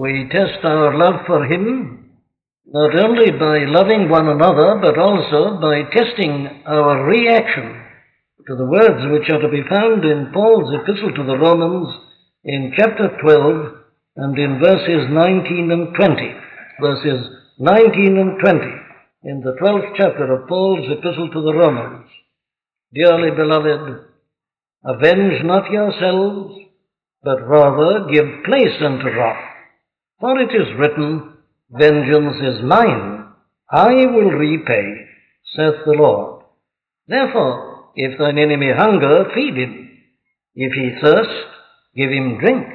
[0.00, 2.08] We test our love for Him
[2.64, 7.84] not only by loving one another, but also by testing our reaction
[8.46, 11.94] to the words which are to be found in Paul's epistle to the Romans
[12.44, 13.76] in chapter 12
[14.16, 16.34] and in verses 19 and 20.
[16.80, 17.20] Verses
[17.58, 18.58] 19 and 20
[19.24, 22.08] in the 12th chapter of Paul's epistle to the Romans.
[22.94, 24.06] Dearly beloved,
[24.82, 26.56] avenge not yourselves,
[27.22, 29.49] but rather give place unto wrath.
[30.20, 31.34] For it is written,
[31.70, 33.28] Vengeance is mine,
[33.70, 35.06] I will repay,
[35.54, 36.44] saith the Lord.
[37.06, 39.98] Therefore, if thine enemy hunger, feed him.
[40.54, 41.46] If he thirst,
[41.96, 42.66] give him drink.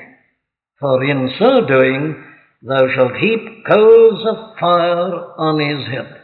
[0.80, 2.24] For in so doing,
[2.62, 6.22] thou shalt heap coals of fire on his head.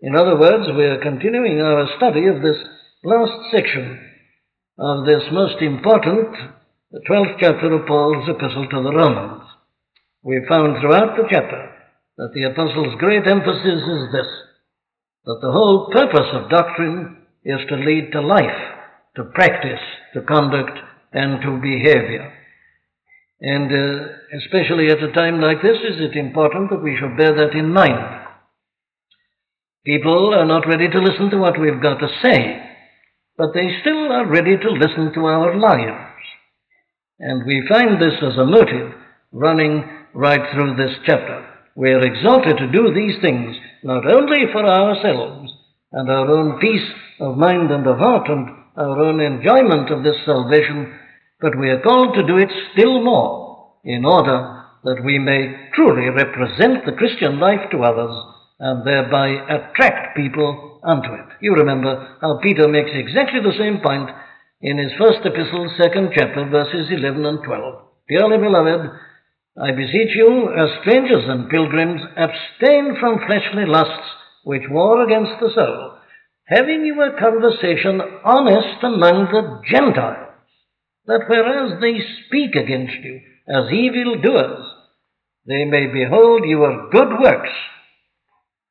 [0.00, 2.56] In other words, we are continuing our study of this
[3.04, 3.98] last section
[4.80, 6.34] of this most important,
[6.90, 9.39] the 12th chapter of Paul's epistle to the Romans.
[10.22, 11.72] We found throughout the chapter
[12.18, 14.28] that the apostle's great emphasis is this
[15.24, 18.60] that the whole purpose of doctrine is to lead to life,
[19.16, 19.80] to practice,
[20.14, 20.78] to conduct,
[21.12, 22.32] and to behavior.
[23.40, 27.34] And uh, especially at a time like this, is it important that we should bear
[27.34, 28.26] that in mind.
[29.84, 32.62] People are not ready to listen to what we've got to say,
[33.36, 36.12] but they still are ready to listen to our lives.
[37.18, 38.92] And we find this as a motive
[39.32, 41.46] running right through this chapter.
[41.76, 45.52] We are exalted to do these things not only for ourselves
[45.92, 46.88] and our own peace
[47.20, 50.92] of mind and of heart and our own enjoyment of this salvation,
[51.40, 56.08] but we are called to do it still more in order that we may truly
[56.08, 58.14] represent the Christian life to others
[58.58, 61.26] and thereby attract people unto it.
[61.40, 64.10] You remember how Peter makes exactly the same point
[64.60, 67.74] in his first epistle, second chapter, verses 11 and 12.
[68.08, 68.90] Dearly beloved,
[69.60, 74.08] I beseech you, as strangers and pilgrims, abstain from fleshly lusts
[74.44, 75.98] which war against the soul,
[76.46, 80.32] having your conversation honest among the Gentiles,
[81.06, 84.64] that whereas they speak against you as evil doers,
[85.46, 87.50] they may behold your good works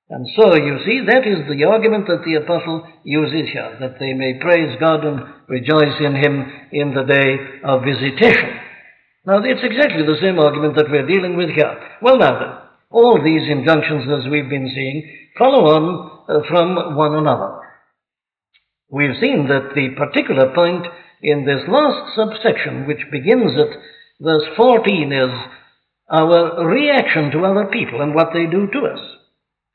[0.09, 4.13] and so, you see, that is the argument that the apostle uses here, that they
[4.13, 8.49] may praise God and rejoice in Him in the day of visitation.
[9.25, 11.77] Now, it's exactly the same argument that we're dealing with here.
[12.01, 12.53] Well, now then,
[12.89, 15.07] all these injunctions, as we've been seeing,
[15.37, 17.59] follow on uh, from one another.
[18.89, 20.87] We've seen that the particular point
[21.21, 23.77] in this last subsection, which begins at
[24.19, 25.29] verse 14, is
[26.09, 28.99] our reaction to other people and what they do to us.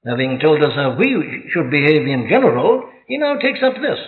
[0.04, 3.98] Having told us how we should behave in general, he now takes up this.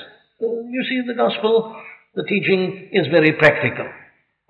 [0.41, 1.76] You see, the gospel,
[2.14, 3.86] the teaching is very practical.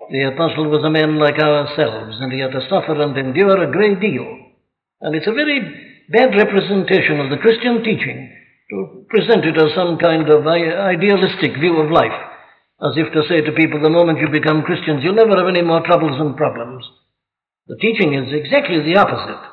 [0.09, 3.71] The apostle was a man like ourselves, and he had to suffer and endure a
[3.71, 4.23] great deal.
[5.01, 5.59] And it's a very
[6.09, 8.31] bad representation of the Christian teaching
[8.69, 12.15] to present it as some kind of idealistic view of life,
[12.81, 15.61] as if to say to people, the moment you become Christians, you'll never have any
[15.61, 16.85] more troubles and problems.
[17.67, 19.43] The teaching is exactly the opposite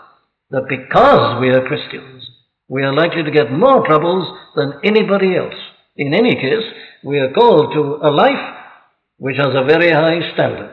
[0.51, 2.23] that because we are Christians,
[2.69, 5.59] we are likely to get more troubles than anybody else.
[5.97, 6.65] In any case,
[7.03, 8.55] we are called to a life
[9.19, 10.71] which has a very high standard.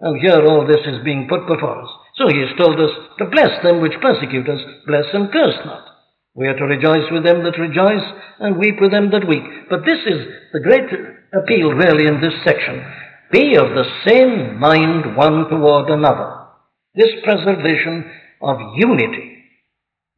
[0.00, 1.90] And here all this is being put before us.
[2.16, 5.86] So he has told us to bless them which persecute us, bless and curse not.
[6.34, 8.06] We are to rejoice with them that rejoice
[8.38, 9.42] and weep with them that weep.
[9.68, 10.88] But this is the great
[11.32, 12.84] appeal really in this section.
[13.32, 16.46] Be of the same mind one toward another.
[16.94, 18.10] This preservation
[18.42, 19.44] of unity,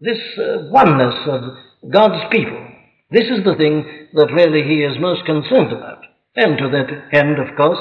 [0.01, 2.67] this uh, oneness of God's people.
[3.11, 6.03] This is the thing that really he is most concerned about.
[6.35, 7.79] And to that end, of course,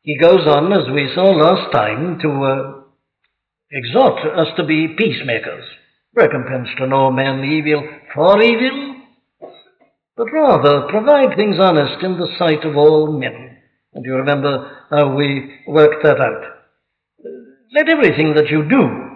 [0.00, 2.82] he goes on, as we saw last time, to uh,
[3.70, 5.64] exhort us to be peacemakers.
[6.14, 8.96] Recompense to no man evil for evil,
[10.16, 13.58] but rather provide things honest in the sight of all men.
[13.94, 16.42] And you remember how we worked that out.
[17.74, 19.12] Let everything that you do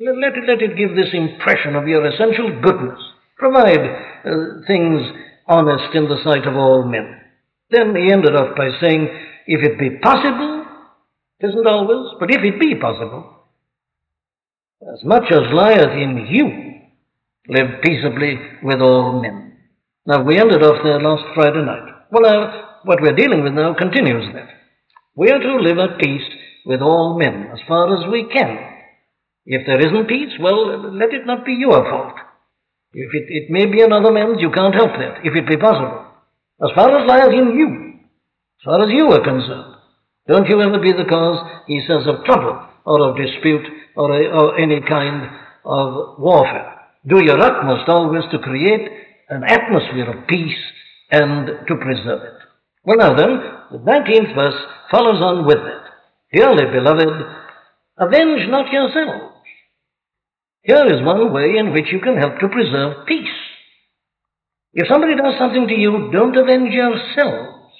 [0.00, 2.98] let, it, let it give this impression of your essential goodness.
[3.38, 3.78] Provide
[4.24, 5.00] uh, things
[5.46, 7.20] honest in the sight of all men.
[7.74, 9.08] Then he ended off by saying,
[9.48, 10.64] if it be possible,
[11.40, 13.24] it isn't always, but if it be possible,
[14.92, 16.46] as much as lieth in you,
[17.48, 19.56] live peaceably with all men.
[20.06, 21.82] Now, we ended off there last Friday night.
[22.12, 24.48] Well, now, what we're dealing with now continues that.
[25.16, 26.28] We are to live at peace
[26.64, 28.56] with all men as far as we can.
[29.46, 32.14] If there isn't peace, well, let it not be your fault.
[32.92, 36.03] If it, it may be another man's, you can't help that, if it be possible.
[36.62, 38.00] As far as lies in you,
[38.60, 39.74] as far as you are concerned,
[40.28, 43.66] don't you ever be the cause, he says, of trouble or of dispute
[43.96, 45.28] or, a, or any kind
[45.64, 46.80] of warfare.
[47.06, 48.88] Do your utmost always to create
[49.28, 50.56] an atmosphere of peace
[51.10, 52.38] and to preserve it.
[52.84, 53.40] Well, now then,
[53.72, 54.60] the 19th verse
[54.90, 56.38] follows on with it.
[56.38, 57.08] Dearly beloved,
[57.98, 59.34] avenge not yourselves.
[60.62, 63.28] Here is one way in which you can help to preserve peace.
[64.74, 67.70] If somebody does something to you, don't avenge yourselves.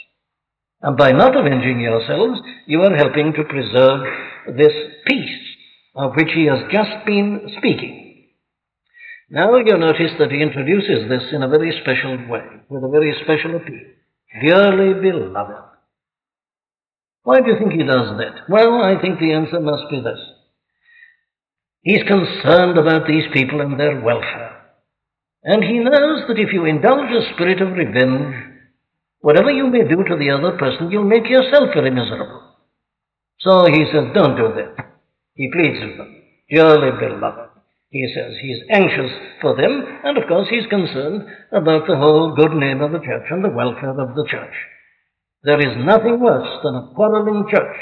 [0.80, 4.06] And by not avenging yourselves, you are helping to preserve
[4.56, 4.72] this
[5.06, 5.40] peace
[5.96, 8.26] of which he has just been speaking.
[9.30, 13.16] Now you notice that he introduces this in a very special way, with a very
[13.24, 13.80] special appeal.
[14.42, 15.64] Dearly beloved.
[17.22, 18.48] Why do you think he does that?
[18.48, 20.20] Well, I think the answer must be this.
[21.80, 24.63] He's concerned about these people and their welfare.
[25.44, 28.34] And he knows that if you indulge a spirit of revenge,
[29.20, 32.40] whatever you may do to the other person, you'll make yourself very miserable.
[33.40, 34.88] So he says, don't do that.
[35.34, 37.50] He pleads with them, dearly beloved.
[37.90, 42.52] He says he's anxious for them, and of course he's concerned about the whole good
[42.52, 44.54] name of the church and the welfare of the church.
[45.44, 47.76] There is nothing worse than a quarreling church,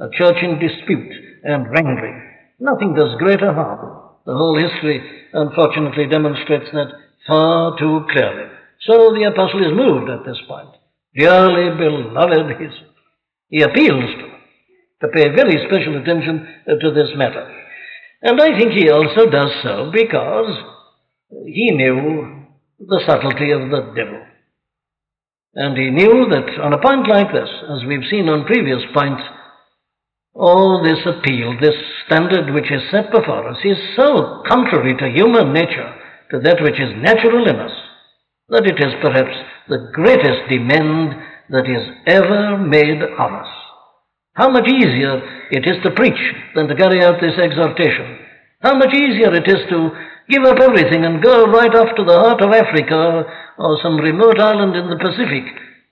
[0.00, 1.12] a church in dispute
[1.44, 2.30] and wrangling.
[2.58, 4.03] Nothing does greater harm.
[4.26, 6.92] The whole history, unfortunately, demonstrates that
[7.26, 8.50] far too clearly.
[8.80, 10.70] So the apostle is moved at this point.
[11.14, 12.56] Dearly beloved,
[13.48, 14.34] he, appeals to
[15.00, 17.50] to pay very special attention uh, to this matter.
[18.22, 20.56] And I think he also does so because
[21.46, 22.46] he knew
[22.78, 24.24] the subtlety of the devil.
[25.54, 29.22] And he knew that on a point like this, as we've seen on previous points,
[30.34, 31.74] all this appeal, this
[32.06, 35.94] standard which is set before us, is so contrary to human nature,
[36.30, 37.72] to that which is natural in us,
[38.48, 39.36] that it is perhaps
[39.68, 41.14] the greatest demand
[41.50, 43.48] that is ever made on us.
[44.34, 45.22] How much easier
[45.52, 46.18] it is to preach
[46.56, 48.18] than to carry out this exhortation.
[48.60, 49.90] How much easier it is to
[50.28, 53.22] give up everything and go right off to the heart of Africa
[53.58, 55.44] or some remote island in the Pacific.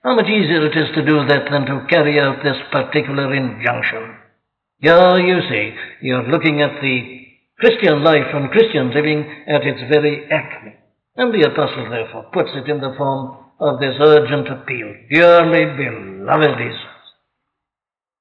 [0.03, 4.17] How much easier it is to do that than to carry out this particular injunction.
[4.83, 7.25] Here you see, you're looking at the
[7.57, 10.75] Christian life and Christian living at its very acme.
[11.15, 14.93] And the apostle therefore puts it in the form of this urgent appeal.
[15.09, 17.01] Dearly beloved, he says.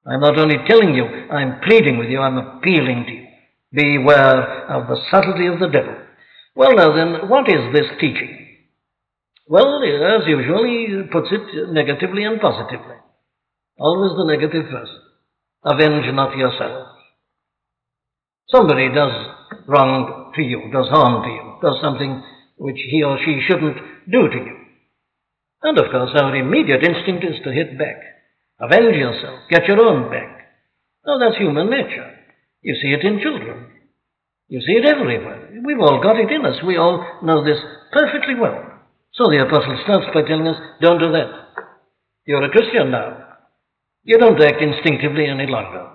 [0.07, 3.27] I'm not only telling you, I'm pleading with you, I'm appealing to you.
[3.73, 5.97] Beware of the subtlety of the devil.
[6.55, 8.39] Well, now then, what is this teaching?
[9.49, 13.03] Well, as usual, he puts it negatively and positively.
[13.79, 14.93] Always the negative first.
[15.65, 16.89] Avenge not yourself.
[18.49, 19.13] Somebody does
[19.67, 22.23] wrong to you, does harm to you, does something
[22.57, 23.77] which he or she shouldn't
[24.11, 24.57] do to you.
[25.63, 27.97] And of course, our immediate instinct is to hit back.
[28.61, 29.41] Avenge yourself.
[29.49, 30.51] Get your own back.
[31.07, 32.11] Oh, that's human nature.
[32.63, 33.67] You see it in children.
[34.49, 35.51] You see it everywhere.
[35.65, 36.63] We've all got it in us.
[36.67, 37.59] We all know this
[37.93, 38.63] perfectly well.
[39.15, 41.31] So the apostle starts by telling us, don't do that.
[42.27, 43.32] You're a Christian now.
[44.05, 45.89] You don't act instinctively any longer.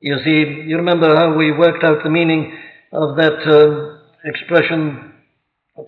[0.00, 2.56] You see, you remember how we worked out the meaning
[2.92, 5.12] of that uh, expression,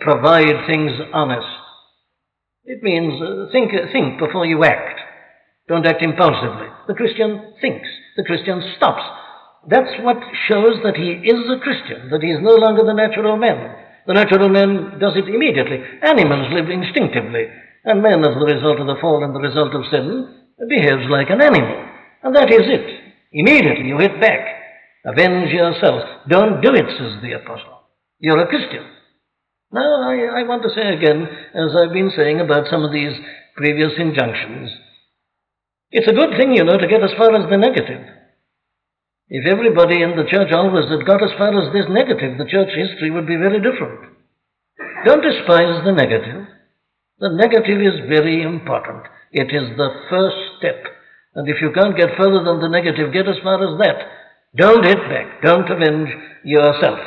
[0.01, 1.47] provide things honest.
[2.65, 5.01] It means uh, think, think before you act.
[5.69, 6.67] Don't act impulsively.
[6.89, 7.89] The Christian thinks.
[8.17, 9.03] The Christian stops.
[9.69, 10.19] That's what
[10.49, 13.77] shows that he is a Christian, that he is no longer the natural man.
[14.07, 15.79] The natural man does it immediately.
[16.03, 17.47] Animals live instinctively.
[17.85, 21.31] And men, as the result of the fall and the result of sin, behaves like
[21.31, 21.89] an animal.
[22.23, 23.01] And that is it.
[23.33, 24.41] Immediately you hit back.
[25.05, 26.05] Avenge yourselves.
[26.29, 27.83] Don't do it, says the apostle.
[28.19, 28.87] You're a Christian.
[29.73, 33.17] Now, I, I want to say again, as I've been saying about some of these
[33.57, 34.71] previous injunctions,
[35.91, 38.07] it's a good thing, you know, to get as far as the negative.
[39.29, 42.69] If everybody in the church always had got as far as this negative, the church
[42.77, 44.13] history would be very different.
[45.05, 46.47] Don't despise the negative.
[47.19, 49.05] The negative is very important.
[49.33, 50.85] It is the first step.
[51.35, 54.07] And if you can't get further than the negative, get as far as that.
[54.57, 55.43] Don't hit back.
[55.43, 56.11] Don't avenge
[56.45, 57.01] yourself.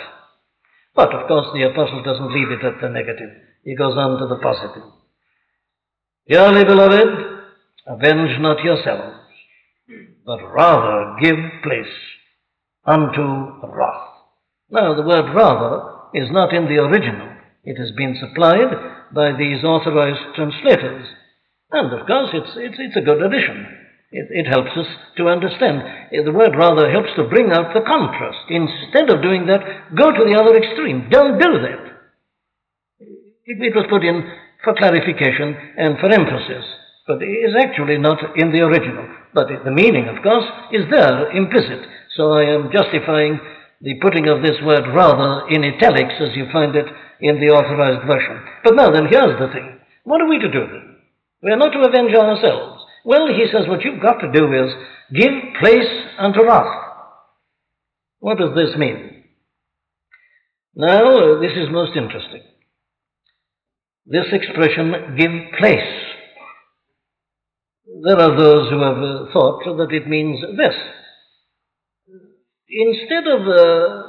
[0.96, 3.30] But of course, the apostle doesn't leave it at the negative.
[3.64, 4.84] He goes on to the positive.
[6.28, 7.36] Dearly beloved,
[7.88, 9.16] Avenge not yourselves,
[10.26, 11.94] but rather give place
[12.84, 13.22] unto
[13.62, 14.10] wrath.
[14.72, 17.30] Now, the word rather is not in the original.
[17.64, 18.74] It has been supplied
[19.14, 21.06] by these authorized translators.
[21.72, 23.66] And of course, it's, it's, it's a good addition.
[24.12, 25.82] It, it helps us to understand.
[26.12, 28.50] Eh, the word rather helps to bring out the contrast.
[28.50, 31.10] Instead of doing that, go to the other extreme.
[31.10, 31.82] Don't do that.
[33.00, 34.24] It, it was put in
[34.64, 36.66] for clarification and for emphasis
[37.08, 39.06] but it is actually not in the original.
[39.34, 41.86] But the meaning, of course, is there implicit.
[42.16, 43.40] So I am justifying
[43.82, 46.88] the putting of this word rather in italics as you find it
[47.22, 48.42] in the authorized version.
[48.64, 49.80] But now then, here's the thing.
[50.04, 50.95] What are we to do then?
[51.46, 52.84] We are not to avenge ourselves.
[53.06, 54.74] Well, he says, what you've got to do is
[55.14, 55.86] give place
[56.18, 56.76] unto wrath.
[58.18, 59.26] What does this mean?
[60.74, 62.42] Now, uh, this is most interesting.
[64.08, 66.04] This expression, give place.
[68.04, 70.76] There are those who have uh, thought that it means this.
[72.70, 74.04] Instead of uh,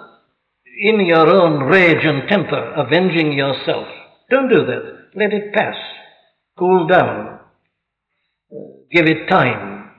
[0.80, 3.88] in your own rage and temper avenging yourself,
[4.30, 5.10] don't do that.
[5.14, 5.76] Let it pass.
[6.58, 7.40] Cool down.
[8.90, 9.90] Give it time.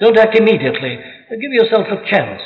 [0.00, 0.98] Don't act immediately.
[1.30, 2.42] Give yourself a chance.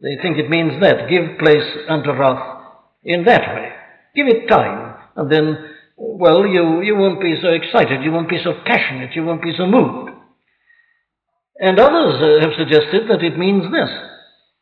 [0.00, 1.08] They think it means that.
[1.08, 2.62] Give place unto wrath
[3.04, 3.72] in that way.
[4.14, 4.96] Give it time.
[5.16, 8.02] And then, well, you, you won't be so excited.
[8.02, 9.14] You won't be so passionate.
[9.14, 10.10] You won't be so moved.
[11.60, 13.90] And others uh, have suggested that it means this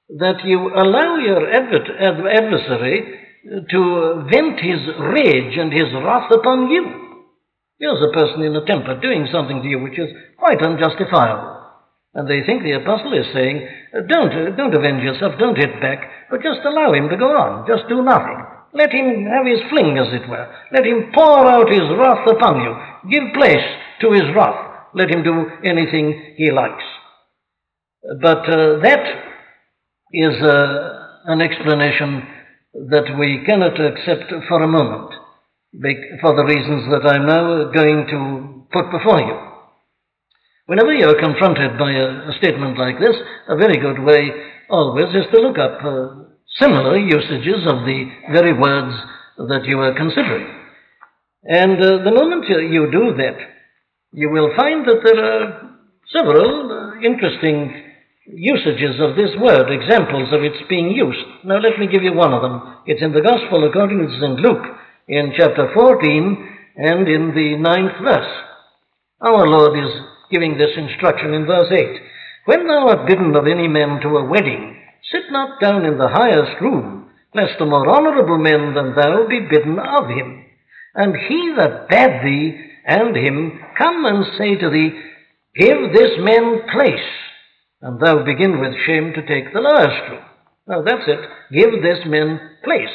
[0.09, 3.19] that you allow your adversary
[3.71, 7.06] to vent his rage and his wrath upon you.
[7.78, 11.61] Here's a person in a temper doing something to you which is quite unjustifiable.
[12.14, 13.68] And they think the apostle is saying,
[14.09, 17.87] don't, don't avenge yourself, don't hit back, but just allow him to go on, just
[17.88, 18.40] do nothing.
[18.73, 20.49] Let him have his fling, as it were.
[20.73, 23.11] Let him pour out his wrath upon you.
[23.11, 23.64] Give place
[24.00, 24.88] to his wrath.
[24.95, 26.85] Let him do anything he likes.
[28.21, 29.04] But uh, that
[30.12, 32.26] is uh, an explanation
[32.88, 35.12] that we cannot accept for a moment
[36.21, 39.37] for the reasons that I'm now going to put before you.
[40.66, 43.16] Whenever you're confronted by a, a statement like this,
[43.49, 44.30] a very good way
[44.68, 46.26] always is to look up uh,
[46.59, 48.95] similar usages of the very words
[49.38, 50.47] that you are considering.
[51.45, 53.38] And uh, the moment you do that,
[54.12, 55.78] you will find that there are
[56.12, 57.83] several uh, interesting
[58.26, 61.25] usages of this word, examples of its being used.
[61.45, 62.83] Now, let me give you one of them.
[62.87, 64.40] It's in the Gospel according to St.
[64.40, 64.64] Luke,
[65.09, 68.43] in chapter 14 and in the ninth verse.
[69.21, 69.93] Our Lord is
[70.31, 72.01] giving this instruction in verse 8
[72.47, 74.77] When thou art bidden of any man to a wedding,
[75.13, 79.41] sit not down in the highest room, lest a more honourable man than thou be
[79.51, 80.45] bidden of him.
[80.95, 84.91] And he that bade thee and him come and say to thee,
[85.55, 87.09] Give this man place
[87.83, 90.25] and thou begin with shame to take the lowest room.
[90.67, 91.21] Now that's it.
[91.53, 92.89] Give this man place.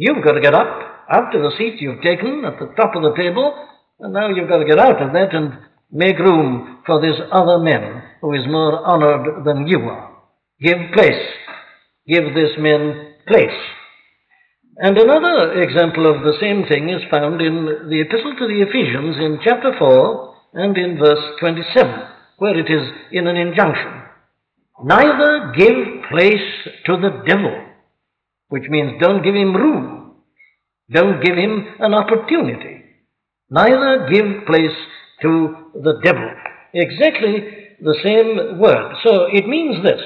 [0.00, 0.70] You've got to get up
[1.10, 3.52] out of the seat you've taken at the top of the table,
[3.98, 5.58] and now you've got to get out of that and
[5.90, 10.16] make room for this other man who is more honored than you are.
[10.60, 11.26] Give place.
[12.06, 13.58] Give this man place.
[14.76, 19.16] And another example of the same thing is found in the Epistle to the Ephesians
[19.18, 24.02] in chapter 4 and in verse 27 where it is in an injunction.
[24.84, 27.67] Neither give place to the devil,
[28.48, 30.16] which means don't give him room,
[30.90, 32.84] don't give him an opportunity.
[33.50, 34.76] Neither give place
[35.22, 36.30] to the devil.
[36.74, 38.96] Exactly the same word.
[39.02, 40.00] So it means this.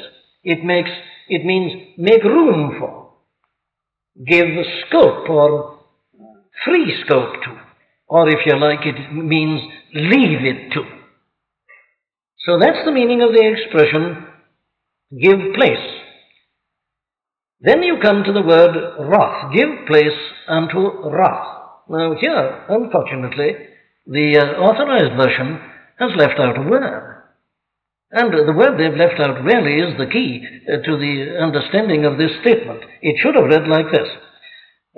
[0.44, 0.90] It makes
[1.28, 3.14] it means make room for,
[4.26, 4.48] give
[4.86, 5.78] scope or
[6.64, 7.60] free scope to,
[8.08, 9.60] or if you like, it means
[9.94, 10.82] leave it to.
[12.44, 14.26] So that's the meaning of the expression
[15.20, 16.01] give place.
[17.62, 18.74] Then you come to the word
[19.08, 19.52] wrath.
[19.54, 21.46] Give place unto wrath.
[21.88, 23.52] Now, here, unfortunately,
[24.06, 25.60] the uh, authorized version
[25.98, 27.22] has left out a word.
[28.10, 32.18] And the word they've left out really is the key uh, to the understanding of
[32.18, 32.82] this statement.
[33.00, 34.08] It should have read like this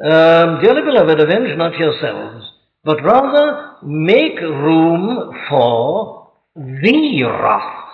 [0.03, 2.47] um, Dearly beloved, avenge not yourselves,
[2.83, 7.85] but rather make room for the wrath,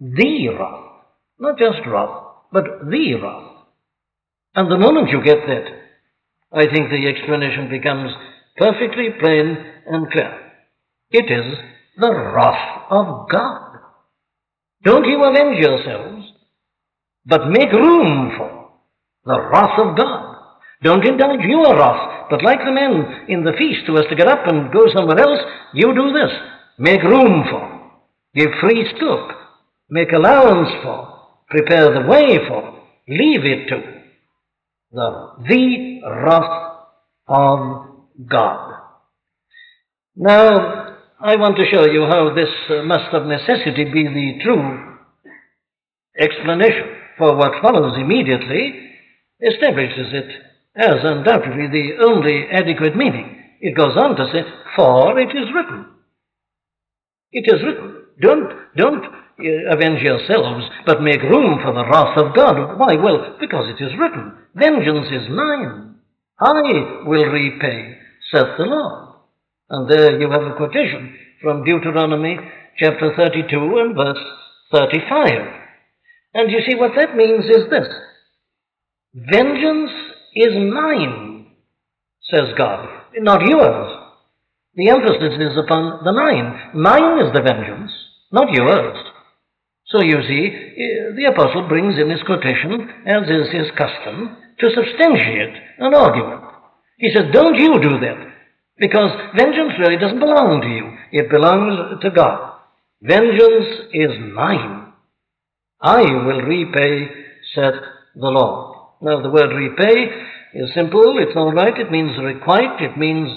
[0.00, 0.84] the wrath,
[1.38, 3.55] not just wrath, but the wrath.
[4.56, 5.66] And the moment you get that,
[6.50, 8.10] I think the explanation becomes
[8.56, 10.32] perfectly plain and clear.
[11.10, 11.58] It is
[11.98, 13.80] the wrath of God.
[14.82, 16.32] Don't you avenge yourselves,
[17.26, 18.70] but make room for
[19.26, 20.36] the wrath of God.
[20.82, 24.26] Don't indulge your wrath, but like the man in the feast who has to get
[24.26, 25.40] up and go somewhere else,
[25.74, 26.32] you do this.
[26.78, 27.76] Make room for
[28.34, 29.30] give free scope,
[29.88, 31.08] make allowance for,
[31.48, 33.95] prepare the way for, leave it to
[34.96, 36.78] the, the wrath
[37.28, 37.58] of
[38.26, 38.80] God.
[40.16, 44.96] Now, I want to show you how this uh, must of necessity be the true
[46.18, 48.88] explanation for what follows immediately
[49.40, 50.30] establishes it
[50.76, 53.42] as undoubtedly the only adequate meaning.
[53.60, 55.86] It goes on to say, For it is written.
[57.32, 58.02] It is written.
[58.18, 59.04] don't, don't
[59.38, 62.78] Uh, avenge yourselves, but make room for the wrath of God.
[62.78, 62.96] Why?
[62.96, 65.96] Well, because it is written, Vengeance is mine.
[66.40, 67.98] I will repay,
[68.32, 69.14] saith the Lord.
[69.68, 72.38] And there you have a quotation from Deuteronomy
[72.78, 74.24] chapter 32 and verse
[74.72, 75.28] 35.
[76.32, 77.88] And you see, what that means is this
[79.14, 79.90] Vengeance
[80.34, 81.46] is mine,
[82.30, 82.88] says God,
[83.18, 84.02] not yours.
[84.76, 86.72] The emphasis is upon the mine.
[86.74, 87.92] Mine is the vengeance,
[88.32, 88.96] not yours.
[89.88, 94.70] So you see, eh, the apostle brings in his quotation, as is his custom, to
[94.74, 96.42] substantiate an argument.
[96.98, 98.18] He says, Don't you do that,
[98.78, 102.54] because vengeance really doesn't belong to you, it belongs to God.
[103.02, 104.92] Vengeance is mine.
[105.80, 107.08] I will repay,
[107.54, 107.74] saith
[108.16, 108.76] the Lord.
[109.02, 110.10] Now, the word repay
[110.54, 113.28] is simple, it's all right, it means requite, it means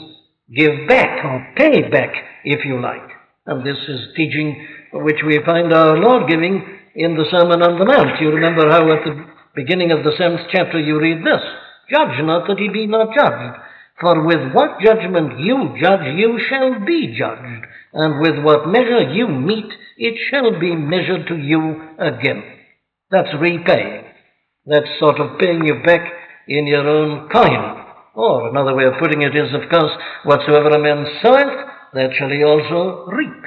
[0.55, 2.13] give back or pay back,
[2.43, 3.09] if you like.
[3.45, 6.63] And this is teaching which we find our Lord giving
[6.95, 8.19] in the Sermon on the Mount.
[8.21, 11.41] You remember how at the beginning of the seventh chapter you read this
[11.89, 13.59] Judge not that ye be not judged.
[13.99, 17.65] For with what judgment you judge, you shall be judged.
[17.93, 22.43] And with what measure you meet, it shall be measured to you again.
[23.11, 24.05] That's repaying.
[24.65, 26.01] That's sort of paying you back
[26.47, 27.83] in your own kind.
[28.15, 29.91] Or another way of putting it is, of course,
[30.23, 33.43] whatsoever a man soweth, that shall he also reap.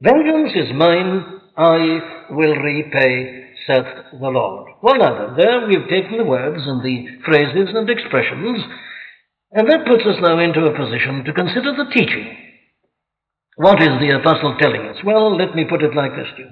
[0.00, 4.72] Vengeance is mine, I will repay, saith the Lord.
[4.82, 8.62] Well, now then, there we've taken the words and the phrases and expressions,
[9.52, 12.36] and that puts us now into a position to consider the teaching.
[13.56, 14.98] What is the apostle telling us?
[15.02, 16.50] Well, let me put it like this to you.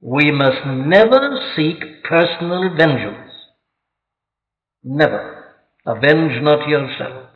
[0.00, 3.30] We must never seek personal vengeance.
[4.82, 5.44] Never.
[5.86, 7.28] Avenge not yourself.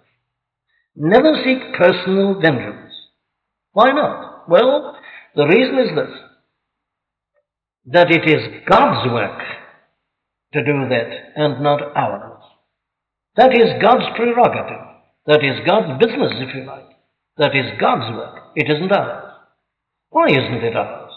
[0.96, 2.85] Never seek personal vengeance.
[3.76, 4.48] Why not?
[4.48, 4.96] Well,
[5.34, 6.18] the reason is this
[7.92, 9.38] that it is God's work
[10.54, 12.42] to do that and not ours.
[13.36, 14.80] That is God's prerogative.
[15.26, 16.88] That is God's business, if you like.
[17.36, 18.38] That is God's work.
[18.54, 19.34] It isn't ours.
[20.08, 21.12] Why isn't it ours?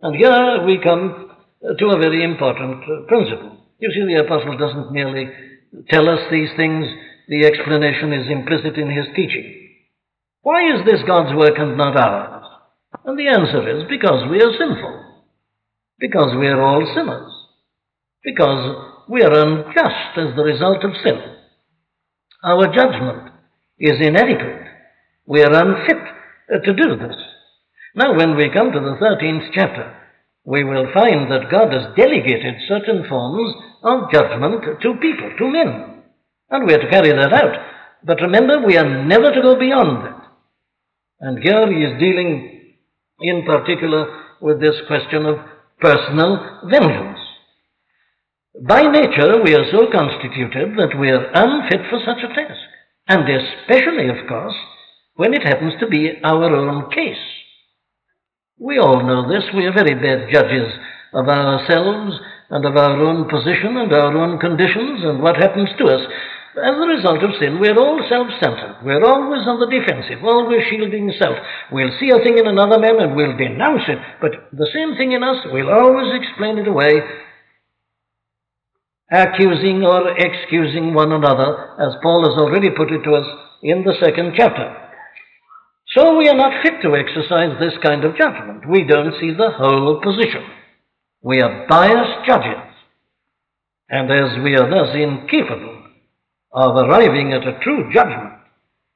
[0.00, 1.30] And here we come
[1.62, 3.56] to a very important principle.
[3.78, 5.30] You see, the apostle doesn't merely
[5.90, 6.86] tell us these things,
[7.28, 9.57] the explanation is implicit in his teaching.
[10.42, 12.44] Why is this God's work and not ours?
[13.04, 15.04] And the answer is because we are sinful.
[15.98, 17.32] Because we are all sinners.
[18.22, 21.18] Because we are unjust as the result of sin.
[22.44, 23.32] Our judgment
[23.78, 24.66] is inadequate.
[25.26, 26.02] We are unfit
[26.52, 27.16] uh, to do this.
[27.94, 29.94] Now, when we come to the 13th chapter,
[30.44, 36.02] we will find that God has delegated certain forms of judgment to people, to men.
[36.50, 37.54] And we are to carry that out.
[38.04, 40.17] But remember, we are never to go beyond that.
[41.20, 42.74] And here he is dealing
[43.20, 44.06] in particular
[44.40, 45.36] with this question of
[45.80, 47.18] personal vengeance.
[48.66, 52.60] By nature, we are so constituted that we are unfit for such a task,
[53.06, 54.54] and especially, of course,
[55.14, 57.16] when it happens to be our own case.
[58.58, 59.44] We all know this.
[59.54, 60.72] We are very bad judges
[61.12, 62.18] of ourselves
[62.50, 66.00] and of our own position and our own conditions and what happens to us.
[66.58, 68.82] As a result of sin, we're all self-centered.
[68.82, 71.36] We're always on the defensive, always shielding self.
[71.70, 75.12] We'll see a thing in another man and we'll denounce it, but the same thing
[75.12, 76.98] in us, we'll always explain it away,
[79.12, 83.26] accusing or excusing one another, as Paul has already put it to us
[83.62, 84.74] in the second chapter.
[85.94, 88.68] So we are not fit to exercise this kind of judgment.
[88.68, 90.42] We don't see the whole position.
[91.22, 92.66] We are biased judges.
[93.88, 95.77] And as we are thus incapable
[96.58, 98.34] of arriving at a true judgment,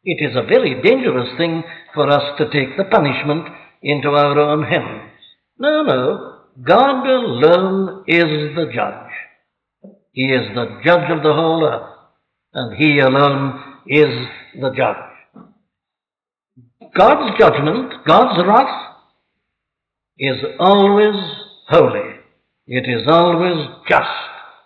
[0.02, 1.62] it is a very dangerous thing
[1.94, 3.46] for us to take the punishment
[3.82, 5.12] into our own hands.
[5.58, 6.38] No, no.
[6.60, 9.94] God alone is the judge.
[10.10, 11.88] He is the judge of the whole earth,
[12.52, 14.26] and He alone is
[14.60, 15.46] the judge.
[16.96, 18.96] God's judgment, God's wrath,
[20.18, 21.14] is always
[21.68, 22.16] holy.
[22.66, 24.10] It is always just.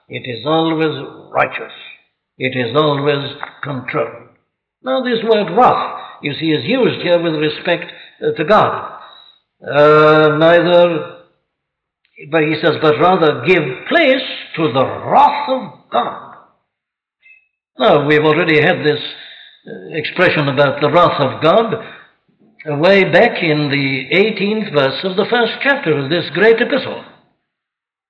[0.09, 1.73] It is always righteous.
[2.39, 4.29] It is always controlled.
[4.83, 9.01] Now, this word wrath, you see, is used here with respect uh, to God.
[9.63, 11.17] Uh, neither,
[12.31, 14.23] but he says, but rather give place
[14.57, 16.35] to the wrath of God.
[17.79, 19.01] Now, we've already had this
[19.67, 21.75] uh, expression about the wrath of God
[22.67, 27.05] way back in the 18th verse of the first chapter of this great epistle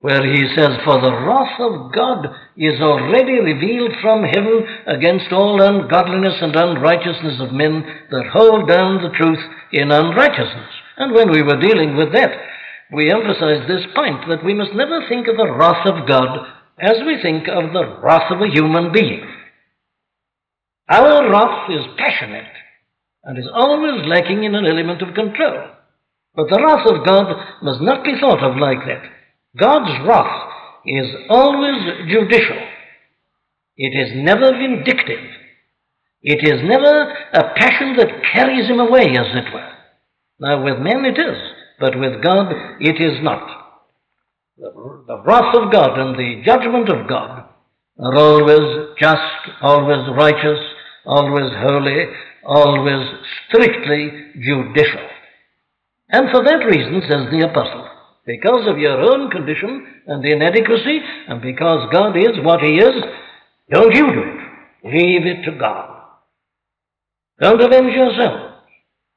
[0.07, 5.61] where he says, For the wrath of God is already revealed from heaven against all
[5.61, 9.43] ungodliness and unrighteousness of men that hold down the truth
[9.73, 10.71] in unrighteousness.
[10.97, 12.31] And when we were dealing with that,
[12.93, 17.03] we emphasized this point that we must never think of the wrath of God as
[17.05, 19.27] we think of the wrath of a human being.
[20.89, 22.55] Our wrath is passionate
[23.25, 25.67] and is always lacking in an element of control.
[26.37, 27.27] But the wrath of God
[27.61, 29.16] must not be thought of like that.
[29.59, 30.53] God's wrath
[30.85, 32.59] is always judicial.
[33.77, 35.25] It is never vindictive.
[36.23, 39.73] It is never a passion that carries him away, as it were.
[40.41, 41.37] Now, with men it is,
[41.79, 43.47] but with God it is not.
[44.59, 44.71] The,
[45.07, 47.45] the wrath of God and the judgment of God
[47.99, 50.59] are always just, always righteous,
[51.05, 52.07] always holy,
[52.45, 53.07] always
[53.49, 55.07] strictly judicial.
[56.09, 57.86] And for that reason, says the apostle,
[58.27, 62.95] because of your own condition and inadequacy, and because God is what He is,
[63.71, 64.93] don't you do it.
[64.93, 66.03] Leave it to God.
[67.41, 68.55] Don't avenge yourself,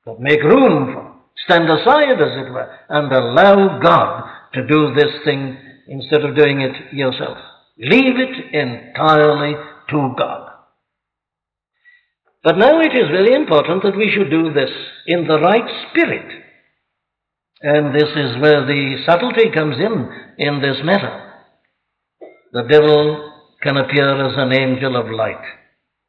[0.05, 5.11] but make room for, stand aside, as it were, and allow God to do this
[5.23, 7.37] thing instead of doing it yourself.
[7.77, 9.53] Leave it entirely
[9.89, 10.51] to God.
[12.43, 14.69] But now it is very important that we should do this
[15.07, 16.38] in the right spirit.
[17.61, 21.33] And this is where the subtlety comes in in this matter.
[22.53, 25.43] The devil can appear as an angel of light.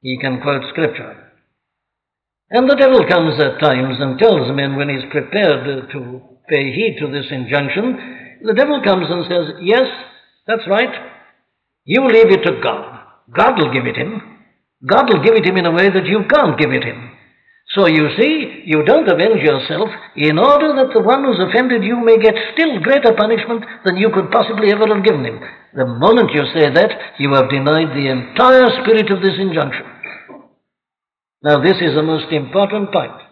[0.01, 1.31] He can quote scripture.
[2.51, 6.99] And the devil comes at times and tells men when he's prepared to pay heed
[7.01, 9.87] to this injunction, the devil comes and says, Yes,
[10.47, 10.95] that's right.
[11.85, 13.01] You leave it to God.
[13.35, 14.39] God will give it him.
[14.87, 17.13] God will give it him in a way that you can't give it him.
[17.73, 22.03] So you see, you don't avenge yourself in order that the one who's offended you
[22.03, 25.39] may get still greater punishment than you could possibly ever have given him.
[25.75, 29.87] The moment you say that, you have denied the entire spirit of this injunction.
[31.43, 33.23] Now, this is a most important point.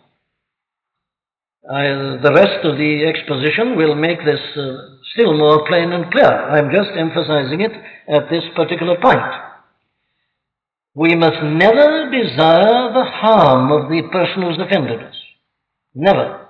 [1.69, 4.73] I, the rest of the exposition will make this uh,
[5.13, 6.31] still more plain and clear.
[6.31, 7.73] I'm just emphasizing it
[8.09, 9.48] at this particular point.
[10.99, 15.15] We must never desire the harm of the person who's offended us.
[15.95, 16.49] Never.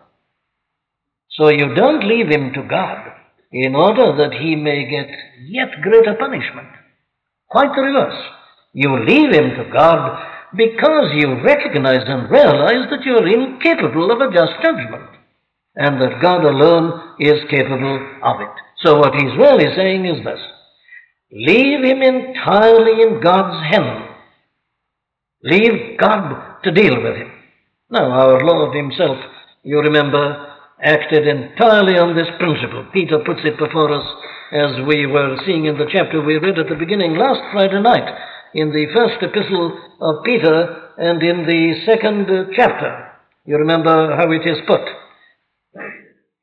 [1.33, 3.13] So you don't leave him to God
[3.53, 5.11] in order that he may get
[5.49, 6.69] yet greater punishment.
[7.51, 8.25] Quite the reverse.
[8.73, 10.19] You leave him to God
[10.57, 15.11] because you recognize and realize that you're incapable of a just judgment
[15.77, 18.55] and that God alone is capable of it.
[18.83, 20.41] So what he's really saying is this.
[21.33, 24.08] Leave him entirely in God's hands
[25.43, 27.31] Leave God to deal with him.
[27.91, 29.19] Now, our Lord Himself,
[29.63, 30.47] you remember,
[30.83, 32.87] acted entirely on this principle.
[32.93, 34.07] Peter puts it before us
[34.51, 38.09] as we were seeing in the chapter we read at the beginning last Friday night,
[38.55, 43.13] in the first epistle of Peter and in the second chapter.
[43.45, 44.83] You remember how it is put.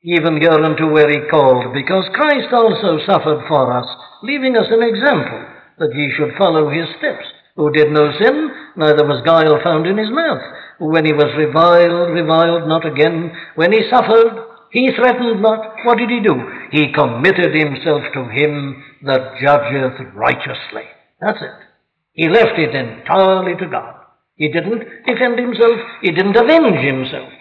[0.03, 3.87] Even here unto where he called, because Christ also suffered for us,
[4.23, 5.45] leaving us an example
[5.79, 9.97] that ye should follow his steps who did no sin, neither was guile found in
[9.97, 10.41] his mouth.
[10.79, 13.31] When he was reviled, reviled not again.
[13.55, 14.35] When he suffered,
[14.71, 15.75] he threatened not.
[15.85, 16.35] What did he do?
[16.71, 20.83] He committed himself to him that judgeth righteously.
[21.21, 21.65] That's it.
[22.11, 23.95] He left it entirely to God.
[24.35, 25.79] He didn't defend himself.
[26.01, 27.31] He didn't avenge himself.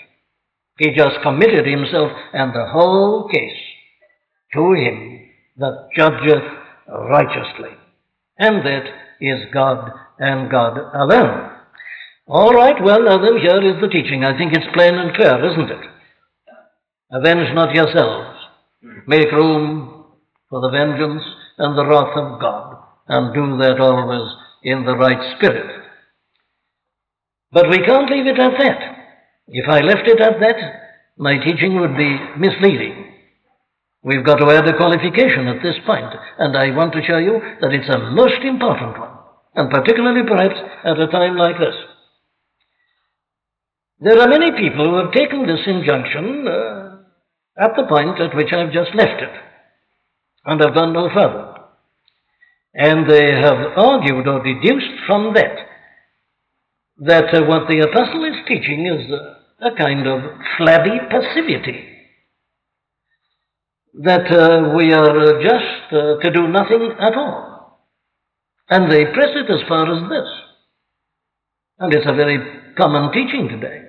[0.79, 3.61] He just committed himself and the whole case
[4.55, 5.21] to him
[5.57, 6.45] that judgeth
[6.89, 7.71] righteously.
[8.39, 8.85] And that
[9.21, 11.51] is God and God alone.
[12.27, 14.25] All right, well, now then, here is the teaching.
[14.25, 15.91] I think it's plain and clear, isn't it?
[17.13, 18.39] Avenge not yourselves.
[19.07, 20.07] Make room
[20.49, 21.23] for the vengeance
[21.59, 24.31] and the wrath of God, and do that always
[24.63, 25.85] in the right spirit.
[27.53, 28.81] But we can't leave it at that.
[29.49, 30.57] If I left it at that,
[31.19, 33.13] my teaching would be misleading.
[34.03, 37.39] We've got to add a qualification at this point, and I want to show you
[37.61, 39.14] that it's a most important one
[39.55, 41.75] and particularly perhaps at a time like this.
[44.01, 46.97] There are many people who have taken this injunction uh,
[47.57, 49.31] at the point at which I've just left it
[50.45, 51.55] and have gone no further.
[52.75, 55.57] And they have argued or deduced from that
[56.99, 60.21] that uh, what the apostle is teaching is uh, a kind of
[60.57, 61.89] flabby passivity.
[63.95, 67.54] That uh, we are just uh, to do nothing at all.
[68.69, 70.29] And they press it as far as this.
[71.79, 72.39] And it's a very
[72.77, 73.83] common teaching today.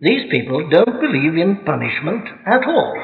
[0.00, 2.94] These people don't believe in punishment at all.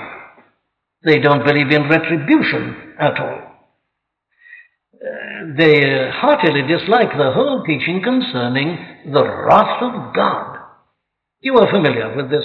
[1.04, 3.42] They don't believe in retribution at all.
[4.94, 8.78] Uh, they heartily dislike the whole teaching concerning
[9.12, 10.58] the wrath of God.
[11.40, 12.44] You are familiar with this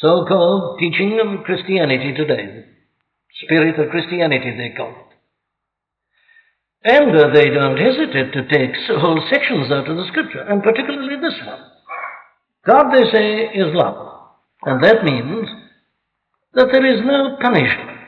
[0.00, 2.66] so called teaching of Christianity today.
[3.44, 5.05] Spirit of Christianity, they call it.
[6.88, 8.70] And uh, they don't hesitate to take
[9.00, 11.58] whole sections out of the scripture, and particularly this one.
[12.64, 14.20] God, they say, is love.
[14.62, 15.48] And that means
[16.54, 18.06] that there is no punishment,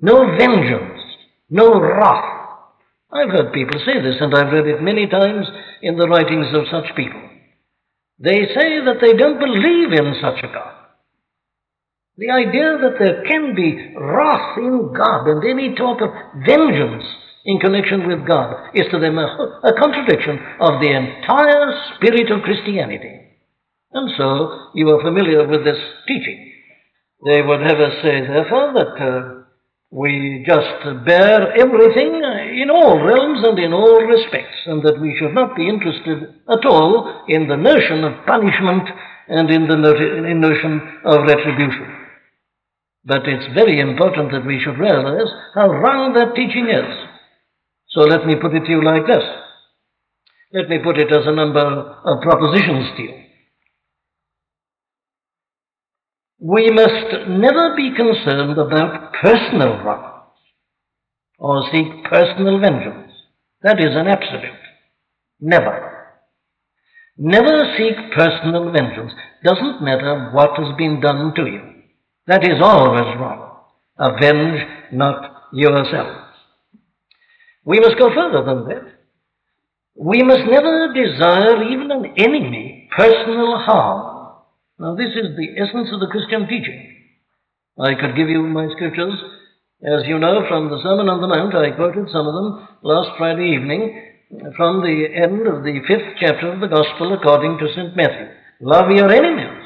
[0.00, 1.02] no vengeance,
[1.50, 2.38] no wrath.
[3.12, 5.46] I've heard people say this, and I've read it many times
[5.82, 7.28] in the writings of such people.
[8.20, 10.74] They say that they don't believe in such a God.
[12.18, 16.10] The idea that there can be wrath in God and any talk of
[16.46, 17.04] vengeance
[17.44, 19.26] in connection with God is to them a,
[19.64, 23.20] a contradiction of the entire spirit of Christianity.
[23.92, 26.52] And so you are familiar with this teaching.
[27.24, 29.42] They would have us say, therefore, that uh,
[29.90, 32.14] we just bear everything
[32.62, 36.64] in all realms and in all respects, and that we should not be interested at
[36.64, 38.88] all in the notion of punishment
[39.28, 41.86] and in the notion of retribution.
[43.04, 47.11] But it's very important that we should realize how wrong that teaching is.
[47.94, 49.22] So let me put it to you like this.
[50.52, 53.14] Let me put it as a number of propositions to you.
[56.40, 60.32] We must never be concerned about personal wrongs
[61.38, 63.12] or seek personal vengeance.
[63.62, 64.58] That is an absolute.
[65.40, 65.92] Never.
[67.16, 69.12] Never seek personal vengeance.
[69.44, 71.62] Doesn't matter what has been done to you.
[72.26, 73.58] That is always wrong.
[73.98, 74.60] Avenge
[74.92, 76.31] not yourself.
[77.64, 78.92] We must go further than that.
[79.94, 84.36] We must never desire even an enemy personal harm.
[84.78, 86.96] Now, this is the essence of the Christian teaching.
[87.78, 89.14] I could give you my scriptures.
[89.84, 93.10] As you know from the Sermon on the Mount, I quoted some of them last
[93.18, 94.00] Friday evening
[94.56, 97.94] from the end of the fifth chapter of the Gospel according to St.
[97.96, 98.28] Matthew.
[98.60, 99.62] Love your enemies.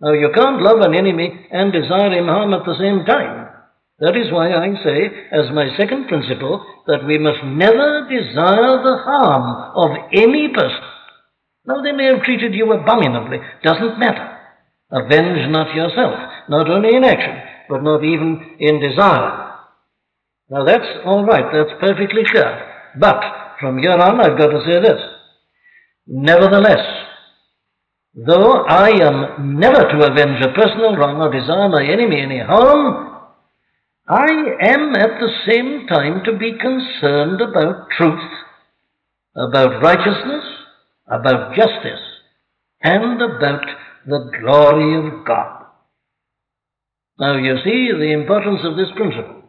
[0.00, 3.45] Now, you can't love an enemy and desire him harm at the same time.
[3.98, 9.00] That is why I say, as my second principle, that we must never desire the
[9.02, 10.84] harm of any person.
[11.66, 14.36] Now, they may have treated you abominably, doesn't matter.
[14.92, 16.14] Avenge not yourself,
[16.48, 19.54] not only in action, but not even in desire.
[20.50, 22.72] Now, that's all right, that's perfectly clear.
[23.00, 23.20] But,
[23.58, 25.00] from here on, I've got to say this.
[26.06, 26.84] Nevertheless,
[28.14, 33.15] though I am never to avenge a personal wrong or desire my enemy any harm,
[34.08, 34.28] I
[34.60, 38.30] am at the same time to be concerned about truth,
[39.34, 40.44] about righteousness,
[41.08, 42.00] about justice,
[42.82, 43.66] and about
[44.06, 45.64] the glory of God.
[47.18, 49.42] Now you see the importance of this principle.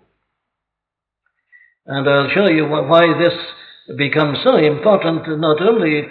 [1.86, 3.38] And I'll show you why this
[3.96, 6.02] becomes so important, not only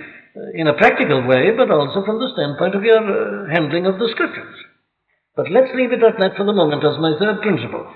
[0.54, 4.09] in a practical way, but also from the standpoint of your uh, handling of the
[4.12, 4.54] scriptures.
[5.35, 7.92] But let's leave it at that for the moment as my third principle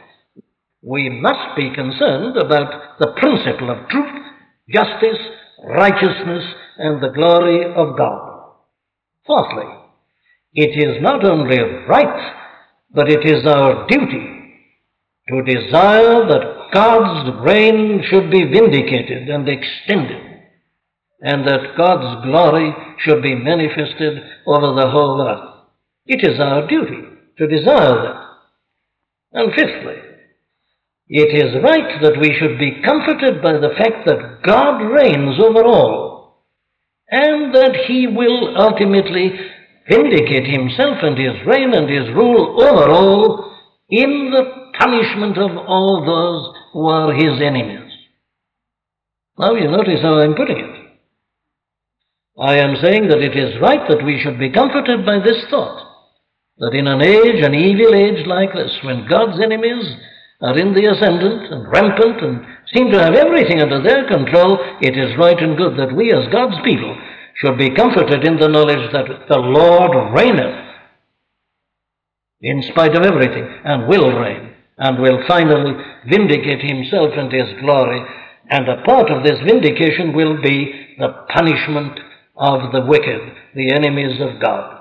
[0.82, 4.22] we must be concerned about the principle of truth,
[4.68, 5.18] justice,
[5.64, 6.44] righteousness,
[6.78, 8.54] and the glory of God.
[9.26, 9.66] Fourthly,
[10.54, 12.34] it is not only right,
[12.92, 14.40] but it is our duty
[15.28, 20.22] to desire that God's reign should be vindicated and extended,
[21.20, 25.66] and that God's glory should be manifested over the whole earth.
[26.06, 27.02] It is our duty
[27.38, 28.26] to desire that.
[29.32, 30.09] And fifthly,
[31.12, 35.64] it is right that we should be comforted by the fact that God reigns over
[35.64, 36.46] all
[37.10, 39.32] and that He will ultimately
[39.90, 43.56] vindicate Himself and His reign and His rule over all
[43.88, 47.90] in the punishment of all those who are His enemies.
[49.36, 50.80] Now you notice how I'm putting it.
[52.38, 55.88] I am saying that it is right that we should be comforted by this thought
[56.58, 59.84] that in an age, an evil age like this, when God's enemies
[60.42, 64.96] are in the ascendant and rampant and seem to have everything under their control, it
[64.96, 66.96] is right and good that we as God's people
[67.34, 70.66] should be comforted in the knowledge that the Lord reigneth
[72.40, 75.74] in spite of everything and will reign and will finally
[76.08, 78.00] vindicate himself and his glory.
[78.48, 82.00] And a part of this vindication will be the punishment
[82.36, 83.20] of the wicked,
[83.54, 84.78] the enemies of God.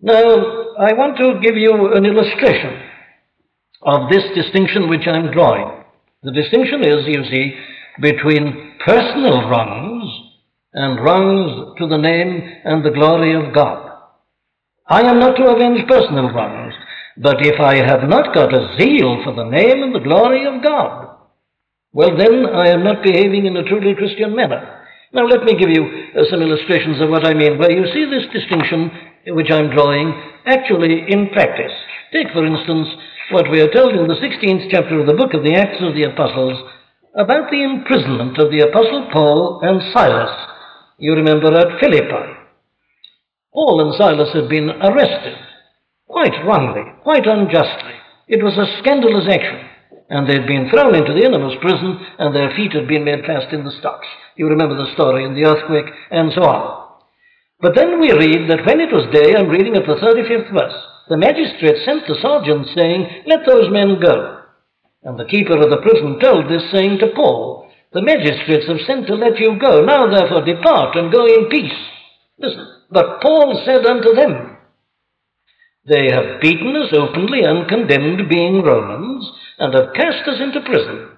[0.00, 2.87] Now, I want to give you an illustration
[3.82, 5.84] of this distinction which I'm drawing.
[6.22, 7.54] The distinction is, you see,
[8.00, 10.10] between personal wrongs
[10.72, 13.90] and wrongs to the name and the glory of God.
[14.88, 16.74] I am not to avenge personal wrongs,
[17.16, 20.62] but if I have not got a zeal for the name and the glory of
[20.62, 21.16] God,
[21.92, 24.84] well, then I am not behaving in a truly Christian manner.
[25.12, 27.58] Now, let me give you uh, some illustrations of what I mean.
[27.58, 28.90] Where you see this distinction
[29.28, 30.12] which I'm drawing
[30.44, 31.72] actually in practice.
[32.12, 32.88] Take, for instance,
[33.30, 35.94] what we are told in the 16th chapter of the book of the Acts of
[35.94, 36.56] the Apostles
[37.14, 40.32] about the imprisonment of the Apostle Paul and Silas.
[40.96, 42.32] You remember at Philippi.
[43.52, 45.36] Paul and Silas had been arrested,
[46.08, 48.00] quite wrongly, quite unjustly.
[48.28, 49.60] It was a scandalous action.
[50.08, 53.52] And they'd been thrown into the innermost prison, and their feet had been made fast
[53.52, 54.06] in the stocks.
[54.36, 56.96] You remember the story in the earthquake, and so on.
[57.60, 60.80] But then we read that when it was day, I'm reading at the 35th verse,
[61.08, 64.42] the magistrate sent the sergeant, saying, Let those men go.
[65.02, 69.06] And the keeper of the prison told this, saying to Paul, The magistrates have sent
[69.06, 69.84] to let you go.
[69.84, 71.78] Now therefore depart and go in peace.
[72.38, 74.58] Listen, but Paul said unto them,
[75.86, 81.08] They have beaten us openly and condemned, being Romans, and have cast us into prison.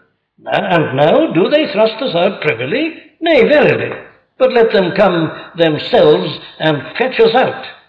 [0.46, 2.94] And now do they thrust us out privily?
[3.20, 4.07] Nay, verily.
[4.38, 7.80] But let them come themselves and fetch us out.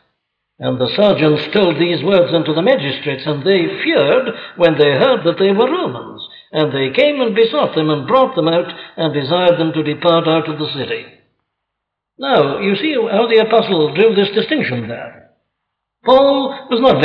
[0.62, 5.26] And the sergeants told these words unto the magistrates, and they feared when they heard
[5.26, 6.22] that they were Romans.
[6.52, 10.28] And they came and besought them, and brought them out, and desired them to depart
[10.28, 11.06] out of the city.
[12.20, 15.32] Now, you see how the apostle drew this distinction there.
[16.06, 17.04] Paul was not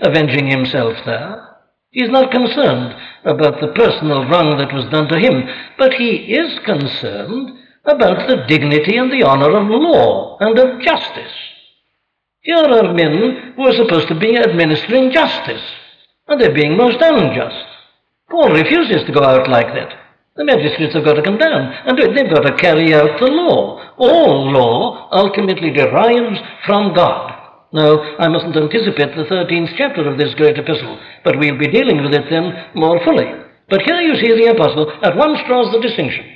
[0.00, 1.58] avenging himself there.
[1.90, 5.42] He is not concerned about the personal wrong that was done to him,
[5.76, 11.32] but he is concerned about the dignity and the honor of law and of justice.
[12.42, 15.62] Here are men who are supposed to be administering justice,
[16.26, 17.66] and they're being most unjust.
[18.28, 19.94] Paul refuses to go out like that.
[20.34, 23.80] The magistrates have got to come down, and they've got to carry out the law.
[23.96, 27.30] All law ultimately derives from God.
[27.72, 32.02] Now, I mustn't anticipate the 13th chapter of this great epistle, but we'll be dealing
[32.02, 33.30] with it then more fully.
[33.70, 36.26] But here you see the apostle at once draws the distinction.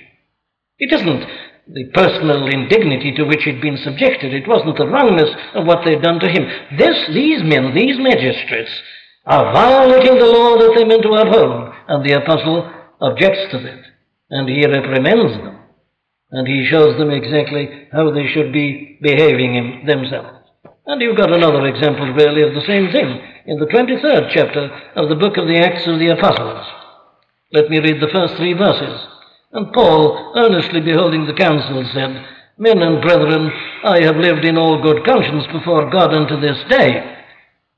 [0.79, 1.25] It isn't
[1.69, 6.03] the personal indignity to which he'd been subjected, it wasn't the wrongness of what they'd
[6.03, 6.47] done to him.
[6.79, 8.71] This, these men, these magistrates,
[9.27, 13.83] are violating the law that they meant to uphold, and the apostle objects to that,
[14.31, 15.59] and he reprimands them,
[16.31, 20.47] and he shows them exactly how they should be behaving themselves.
[20.87, 25.09] And you've got another example, really, of the same thing in the 23rd chapter of
[25.09, 26.65] the book of the Acts of the Apostles.
[27.53, 29.16] Let me read the first three verses.
[29.53, 32.25] And Paul, earnestly beholding the council, said,
[32.59, 33.51] Men and brethren,
[33.85, 37.17] I have lived in all good conscience before God unto this day.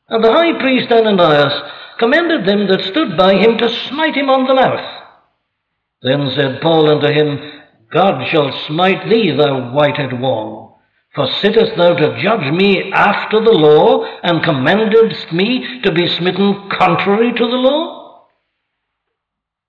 [0.08, 1.52] And the high priest Ananias
[1.98, 4.98] commanded them that stood by him to smite him on the mouth.
[6.02, 7.38] Then said Paul unto him,
[7.90, 10.80] God shall smite thee, thou whited wall.
[11.14, 16.70] For sittest thou to judge me after the law, and commandest me to be smitten
[16.70, 17.97] contrary to the law?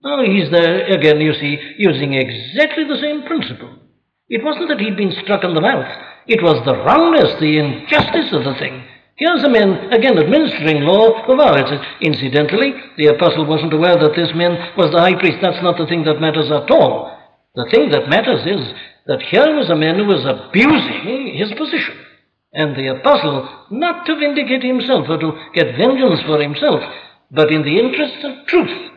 [0.01, 3.75] Now he's there again, you see, using exactly the same principle.
[4.29, 5.91] It wasn't that he'd been struck in the mouth,
[6.27, 8.85] it was the wrongness, the injustice of the thing.
[9.15, 11.67] Here's a man, again, administering law of ours.
[11.99, 15.39] Incidentally, the apostle wasn't aware that this man was the high priest.
[15.41, 17.19] That's not the thing that matters at all.
[17.55, 18.73] The thing that matters is
[19.07, 21.97] that here was a man who was abusing his position.
[22.53, 26.79] And the apostle, not to vindicate himself or to get vengeance for himself,
[27.29, 28.88] but in the interests of truth,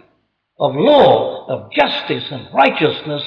[0.59, 3.23] of law, of justice and righteousness,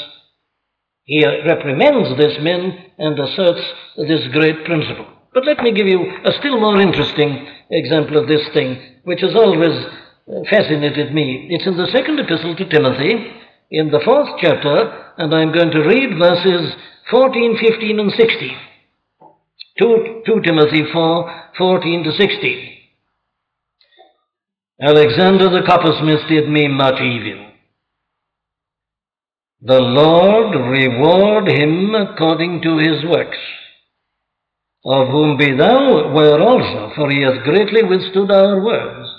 [1.03, 3.61] he reprimands this men and asserts
[3.97, 5.05] this great principle.
[5.33, 9.35] But let me give you a still more interesting example of this thing, which has
[9.35, 9.85] always
[10.27, 11.47] uh, fascinated me.
[11.51, 13.31] It's in the second epistle to Timothy,
[13.69, 16.73] in the fourth chapter, and I'm going to read verses
[17.11, 18.57] 14, 15, and 16.
[19.77, 22.74] 2, 2 Timothy 4, 14 to 16.
[24.81, 27.45] Alexander the coppersmith did me much evil.
[29.61, 33.37] The Lord reward him according to his works,
[34.83, 39.09] of whom be thou aware also, for he hath greatly withstood our words.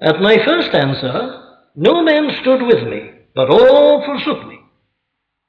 [0.00, 1.44] At my first answer,
[1.76, 4.58] no man stood with me, but all forsook me.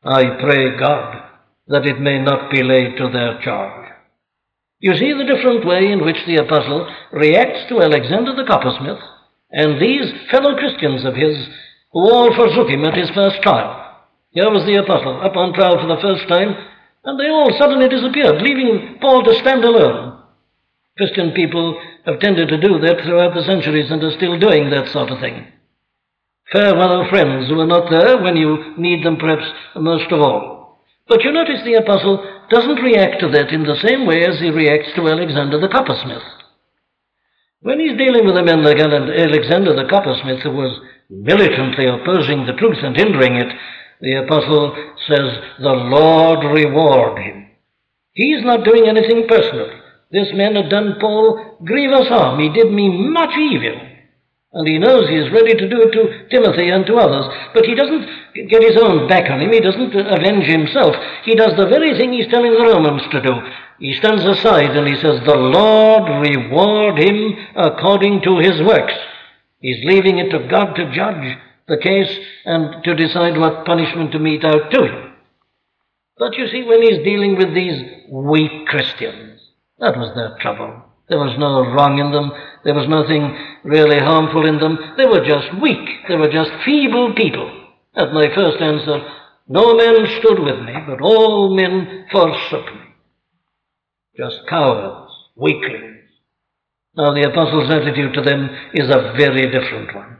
[0.03, 1.23] I pray God
[1.67, 3.78] that it may not be laid to their charge.
[4.79, 8.99] You see the different way in which the apostle reacts to Alexander the coppersmith
[9.51, 11.35] and these fellow Christians of his
[11.91, 13.75] who all forsook him at his first trial.
[14.31, 16.55] Here was the apostle up on trial for the first time,
[17.03, 20.21] and they all suddenly disappeared, leaving Paul to stand alone.
[20.97, 24.89] Christian people have tended to do that throughout the centuries and are still doing that
[24.89, 25.47] sort of thing.
[26.51, 29.45] Farewell, friends who are not there when you need them perhaps
[29.75, 30.85] most of all.
[31.07, 34.49] But you notice the apostle doesn't react to that in the same way as he
[34.49, 36.23] reacts to Alexander the coppersmith.
[37.61, 40.79] When he's dealing with a man like Alexander the coppersmith, who was
[41.09, 43.51] militantly opposing the truth and hindering it,
[44.01, 44.75] the apostle
[45.07, 45.27] says,
[45.59, 47.47] The Lord reward him.
[48.13, 49.69] He's not doing anything personal.
[50.11, 52.39] This man had done Paul grievous harm.
[52.39, 53.88] He did me much evil.
[54.51, 57.25] And he knows he is ready to do it to Timothy and to others.
[57.53, 59.51] But he doesn't get his own back on him.
[59.51, 60.95] He doesn't uh, avenge himself.
[61.23, 63.33] He does the very thing he's telling the Romans to do.
[63.79, 68.93] He stands aside and he says, The Lord reward him according to his works.
[69.59, 71.37] He's leaving it to God to judge
[71.67, 72.09] the case
[72.45, 75.13] and to decide what punishment to mete out to him.
[76.17, 79.41] But you see, when he's dealing with these weak Christians,
[79.77, 80.88] that was their trouble.
[81.09, 82.31] There was no wrong in them.
[82.63, 84.77] There was nothing really harmful in them.
[84.95, 86.05] They were just weak.
[86.07, 87.49] They were just feeble people.
[87.95, 89.01] At my first answer,
[89.47, 92.93] no man stood with me, but all men forsook me.
[94.15, 96.05] Just cowards, weaklings.
[96.95, 100.17] Now the apostle's attitude to them is a very different one.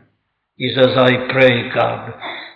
[0.55, 2.13] He says, I pray God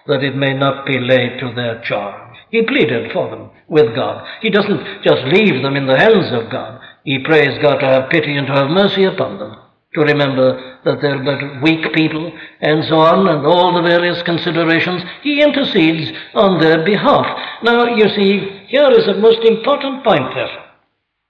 [0.07, 2.35] that it may not be laid to their charge.
[2.49, 4.25] He pleaded for them with God.
[4.41, 6.81] He doesn't just leave them in the hands of God.
[7.03, 9.55] He prays God to have pity and to have mercy upon them,
[9.95, 12.31] to remember that they're but weak people,
[12.61, 15.01] and so on, and all the various considerations.
[15.21, 17.25] He intercedes on their behalf.
[17.63, 20.65] Now, you see, here is a most important point there.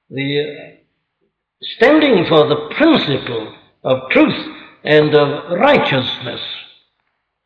[0.10, 0.74] The
[1.78, 6.42] standing for the principle of truth and of righteousness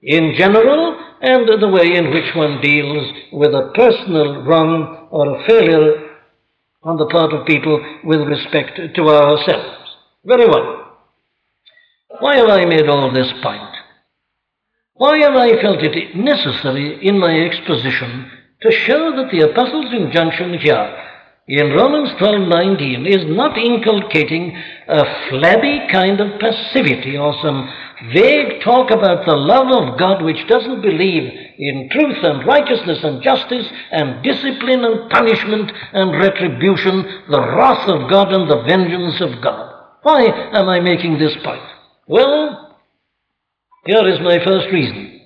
[0.02, 5.48] in general, and the way in which one deals with a personal wrong or a
[5.48, 6.07] failure
[6.84, 9.78] on the part of people with respect to ourselves.
[10.26, 10.98] Very well.
[12.20, 13.76] Why have I made all this point?
[14.94, 20.58] Why have I felt it necessary in my exposition to show that the Apostle's injunction
[20.58, 21.04] here
[21.48, 24.58] in Romans 12:19 is not inculcating
[24.88, 27.72] a flabby kind of passivity or some
[28.12, 33.22] vague talk about the love of God which doesn't believe in truth and righteousness and
[33.22, 39.42] justice and discipline and punishment and retribution, the wrath of God and the vengeance of
[39.42, 39.74] God.
[40.04, 41.64] Why am I making this point?
[42.08, 42.78] Well,
[43.86, 45.22] here is my first reason.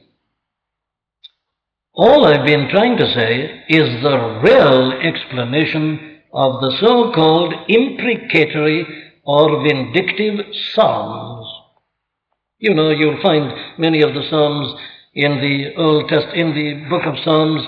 [1.93, 8.87] All I've been trying to say is the real explanation of the so called imprecatory
[9.23, 11.47] or vindictive Psalms.
[12.59, 14.73] You know, you'll find many of the Psalms
[15.13, 17.61] in the Old Testament, in the book of Psalms,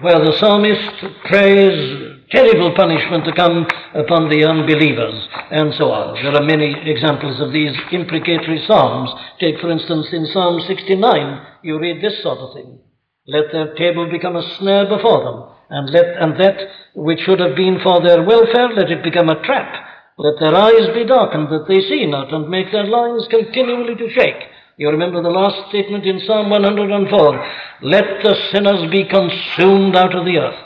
[0.00, 6.14] where the psalmist prays terrible punishment to come upon the unbelievers, and so on.
[6.22, 9.10] There are many examples of these imprecatory psalms.
[9.40, 12.78] Take, for instance, in Psalm 69, you read this sort of thing
[13.26, 16.58] Let their table become a snare before them and let and that
[16.94, 19.74] which should have been for their welfare, let it become a trap.
[20.18, 24.10] Let their eyes be darkened that they see not, and make their loins continually to
[24.10, 24.42] shake.
[24.76, 27.50] You remember the last statement in Psalm 104
[27.82, 30.60] Let the sinners be consumed out of the earth.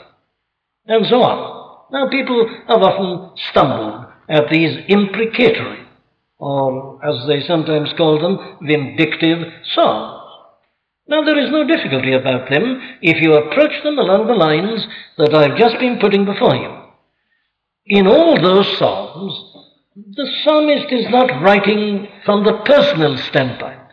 [0.86, 1.58] And so on.
[1.90, 5.86] Now, people have often stumbled at these imprecatory,
[6.38, 10.18] or as they sometimes call them, vindictive psalms.
[11.06, 14.86] Now, there is no difficulty about them if you approach them along the lines
[15.16, 16.78] that I've just been putting before you.
[17.86, 19.32] In all those Psalms,
[19.96, 23.87] the psalmist is not writing from the personal standpoint.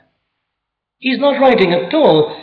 [0.99, 2.41] He's not writing at all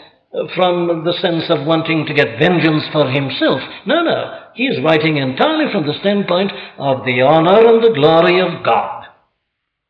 [0.54, 3.60] from the sense of wanting to get vengeance for himself.
[3.86, 4.40] No, no.
[4.54, 9.06] He is writing entirely from the standpoint of the honor and the glory of God.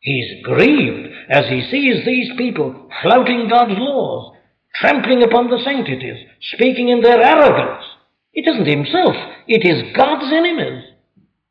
[0.01, 4.37] He's grieved as he sees these people flouting God's laws,
[4.75, 7.85] trampling upon the sanctities, speaking in their arrogance.
[8.33, 9.15] It isn't himself,
[9.47, 10.85] it is God's enemies.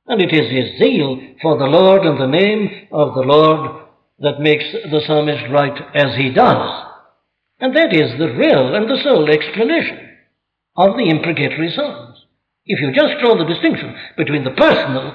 [0.08, 3.86] And it is his zeal for the Lord and the name of the Lord
[4.20, 6.91] that makes the psalmist write as he does.
[7.62, 10.10] And that is the real and the sole explanation
[10.76, 12.26] of the imprecatory psalms.
[12.66, 15.14] If you just draw the distinction between the personal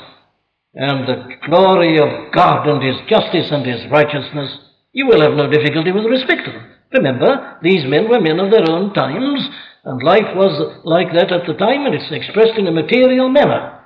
[0.75, 4.59] and the glory of God and his justice and his righteousness,
[4.93, 6.73] you will have no difficulty with respect to them.
[6.93, 9.49] Remember, these men were men of their own times,
[9.85, 13.81] and life was like that at the time, and it's expressed in a material manner.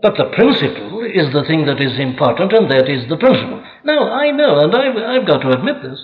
[0.00, 3.64] But the principle is the thing that is important, and that is the principle.
[3.84, 6.00] Now, I know, and I've, I've got to admit this,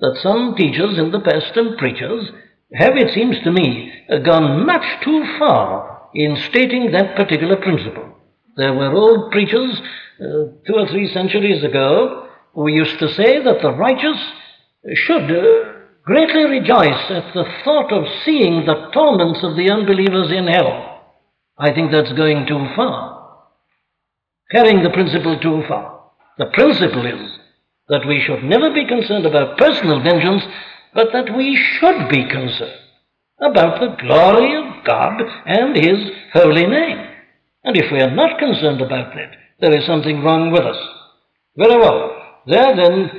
[0.00, 2.30] that some teachers in the past and preachers
[2.74, 3.92] have, it seems to me,
[4.24, 8.16] gone much too far in stating that particular principle.
[8.56, 9.80] There were old preachers
[10.20, 14.18] uh, two or three centuries ago who used to say that the righteous
[14.94, 15.72] should uh,
[16.04, 21.04] greatly rejoice at the thought of seeing the torments of the unbelievers in hell.
[21.58, 23.44] I think that's going too far,
[24.50, 26.10] carrying the principle too far.
[26.38, 27.39] The principle is
[27.90, 30.42] that we should never be concerned about personal vengeance,
[30.94, 32.80] but that we should be concerned
[33.40, 37.06] about the glory of God and His holy name.
[37.64, 40.78] And if we are not concerned about that, there is something wrong with us.
[41.56, 42.16] Very well.
[42.46, 43.10] There then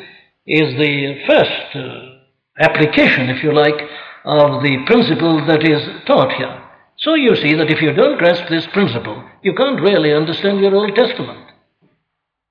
[0.48, 3.80] is the first uh, application, if you like,
[4.24, 6.64] of the principle that is taught here.
[6.98, 10.76] So you see that if you don't grasp this principle, you can't really understand your
[10.76, 11.41] Old Testament.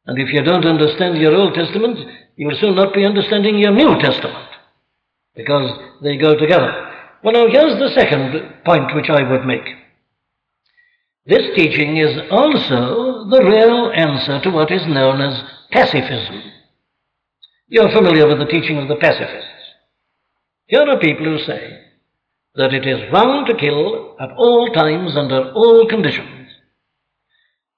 [0.07, 1.99] And if you don't understand your Old Testament,
[2.37, 4.49] you will soon not be understanding your New Testament,
[5.35, 5.71] because
[6.03, 6.89] they go together.
[7.23, 9.65] Well, now here's the second point which I would make.
[11.27, 16.43] This teaching is also the real answer to what is known as pacifism.
[17.69, 19.49] You're familiar with the teaching of the pacifists.
[20.67, 21.79] Here are people who say
[22.55, 26.40] that it is wrong to kill at all times under all conditions.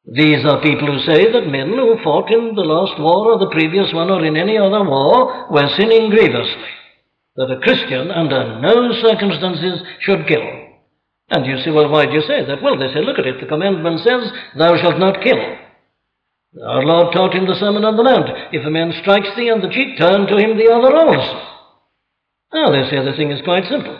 [0.04, 3.50] These are people who say that men who fought in the last war or the
[3.54, 6.72] previous one or in any other war were sinning grievously.
[7.36, 10.42] That a Christian under no circumstances should kill.
[11.30, 12.60] And you say, well, why do you say that?
[12.62, 13.40] Well, they say, look at it.
[13.40, 15.38] The commandment says, thou shalt not kill.
[16.60, 19.62] Our Lord taught in the Sermon on the Mount, if a man strikes thee on
[19.62, 21.40] the cheek, turn to him the other also.
[22.52, 23.96] Now, they say the thing is quite simple.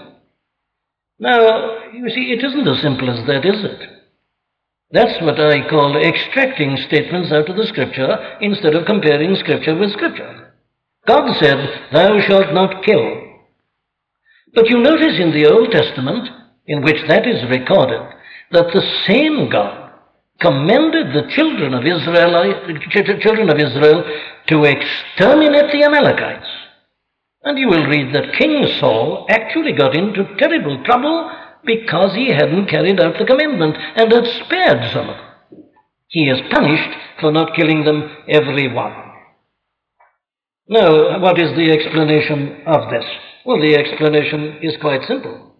[1.19, 3.92] Now, you see, it isn't as simple as that, is it?
[4.93, 9.93] That's what I call extracting statements out of the Scripture instead of comparing Scripture with
[9.93, 10.53] Scripture.
[11.07, 13.23] God said, Thou shalt not kill.
[14.55, 16.29] But you notice in the Old Testament,
[16.67, 18.03] in which that is recorded,
[18.51, 19.93] that the same God
[20.41, 22.53] commanded the children of Israel,
[23.21, 24.05] children of Israel
[24.49, 26.49] to exterminate the Amalekites.
[27.45, 31.31] And you will read that King Saul actually got into terrible trouble
[31.65, 35.65] because he hadn't carried out the commandment and had spared some of them.
[36.09, 36.91] He is punished
[37.21, 38.93] for not killing them every one.
[40.69, 43.05] Now, what is the explanation of this?
[43.45, 45.55] Well, the explanation is quite simple.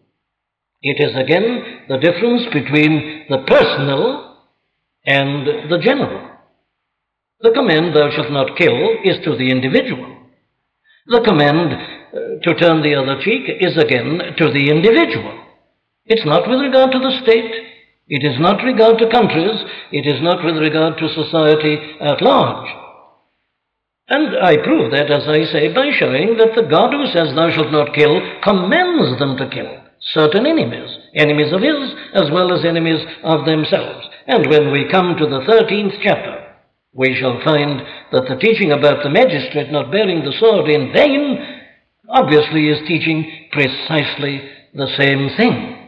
[0.83, 4.39] It is again the difference between the personal
[5.07, 6.31] and the general.
[7.41, 10.17] The command, thou shalt not kill, is to the individual.
[11.07, 15.42] The command uh, to turn the other cheek is again to the individual.
[16.07, 17.53] It's not with regard to the state.
[18.09, 19.61] It is not regard to countries.
[19.93, 22.69] It is not with regard to society at large.
[24.09, 27.51] And I prove that, as I say, by showing that the God who says, Thou
[27.51, 29.79] shalt not kill, commands them to kill
[30.13, 34.07] certain enemies, enemies of his as well as enemies of themselves.
[34.27, 36.55] And when we come to the 13th chapter,
[36.93, 37.81] we shall find
[38.13, 41.39] that the teaching about the magistrate not bearing the sword in vain
[42.09, 44.43] obviously is teaching precisely
[44.75, 45.82] the same thing.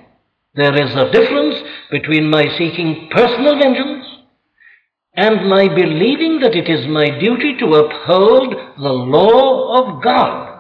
[0.55, 1.57] There is a difference
[1.91, 4.07] between my seeking personal vengeance
[5.17, 10.55] and my believing that it is my duty to uphold the law of God.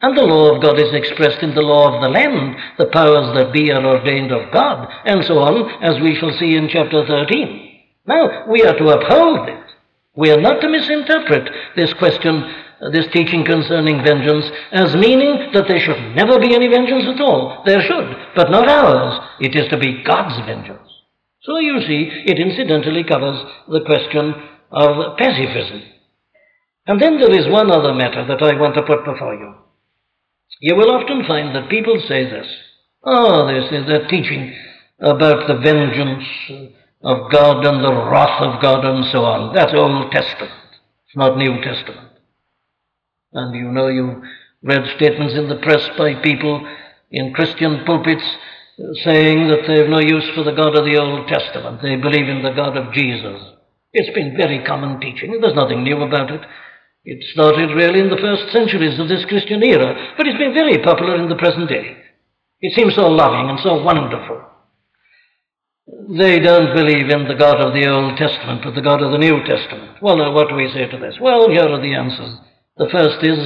[0.00, 3.34] And the law of God is expressed in the law of the land, the powers
[3.34, 7.06] that be are ordained of God, and so on, as we shall see in chapter
[7.06, 7.80] 13.
[8.06, 9.64] Now, we are to uphold it.
[10.14, 12.44] We are not to misinterpret this question
[12.92, 17.62] this teaching concerning vengeance as meaning that there should never be any vengeance at all.
[17.64, 19.20] There should, but not ours.
[19.40, 20.88] It is to be God's vengeance.
[21.42, 24.34] So you see, it incidentally covers the question
[24.70, 25.82] of pacifism.
[26.86, 29.54] And then there is one other matter that I want to put before you.
[30.60, 32.46] You will often find that people say this.
[33.04, 34.54] Oh, this is a teaching
[35.00, 36.24] about the vengeance
[37.02, 39.54] of God and the wrath of God and so on.
[39.54, 40.52] That's Old Testament.
[41.06, 42.15] It's not New Testament.
[43.32, 44.22] And you know, you've
[44.62, 46.66] read statements in the press by people
[47.10, 48.24] in Christian pulpits
[49.04, 51.80] saying that they have no use for the God of the Old Testament.
[51.80, 53.40] They believe in the God of Jesus.
[53.92, 55.38] It's been very common teaching.
[55.40, 56.42] There's nothing new about it.
[57.04, 60.82] It started really in the first centuries of this Christian era, but it's been very
[60.82, 61.96] popular in the present day.
[62.60, 64.42] It seems so loving and so wonderful.
[66.18, 69.18] They don't believe in the God of the Old Testament, but the God of the
[69.18, 70.02] New Testament.
[70.02, 71.14] Well, now, what do we say to this?
[71.20, 72.38] Well, here are the answers.
[72.76, 73.38] The first is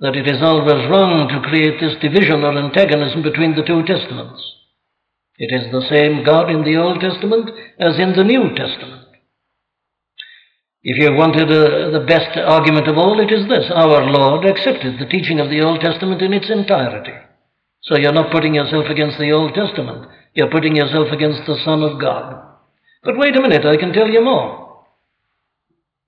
[0.00, 4.42] that it is always wrong to create this division or antagonism between the two testaments.
[5.38, 9.06] It is the same God in the Old Testament as in the New Testament.
[10.82, 14.98] If you wanted uh, the best argument of all, it is this Our Lord accepted
[14.98, 17.12] the teaching of the Old Testament in its entirety.
[17.82, 21.82] So you're not putting yourself against the Old Testament, you're putting yourself against the Son
[21.82, 22.42] of God.
[23.04, 24.69] But wait a minute, I can tell you more.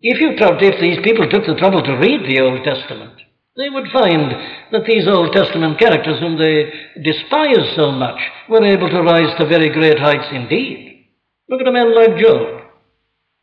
[0.02, 3.22] If you if these people took the trouble to read the Old Testament,
[3.56, 4.32] they would find
[4.72, 6.72] that these Old Testament characters whom they
[7.02, 11.06] despise so much were able to rise to very great heights indeed.
[11.48, 12.62] Look at a man like Job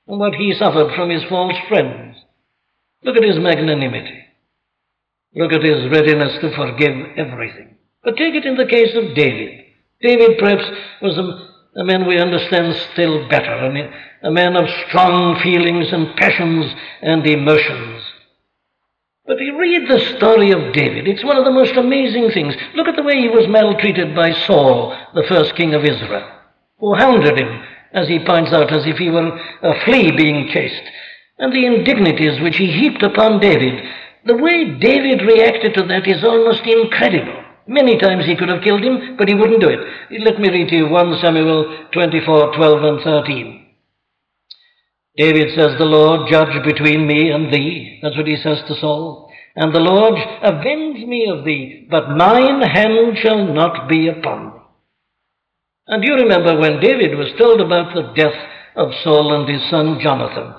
[0.08, 2.18] and what he suffered from his false friends.
[3.04, 4.26] Look at his magnanimity.
[5.36, 7.78] Look at his readiness to forgive everything.
[8.04, 9.64] But take it in the case of David.
[10.02, 10.66] David perhaps
[11.02, 13.62] was a a man we understand still better,
[14.22, 18.04] a man of strong feelings and passions and emotions.
[19.26, 21.08] But you read the story of David.
[21.08, 22.56] It's one of the most amazing things.
[22.76, 26.28] Look at the way he was maltreated by Saul, the first king of Israel,
[26.80, 27.64] who hounded him,
[27.94, 30.82] as he points out, as if he were a flea being chased,
[31.38, 33.84] and the indignities which he heaped upon David.
[34.26, 37.44] The way David reacted to that is almost incredible.
[37.68, 39.80] Many times he could have killed him, but he wouldn't do it.
[40.24, 43.69] Let me read to you 1 Samuel 24 12 and 13.
[45.20, 48.00] David says, The Lord judge between me and thee.
[48.02, 49.30] That's what he says to Saul.
[49.54, 54.60] And the Lord avenge me of thee, but mine hand shall not be upon thee.
[55.88, 58.40] And you remember when David was told about the death
[58.78, 60.54] of Saul and his son Jonathan,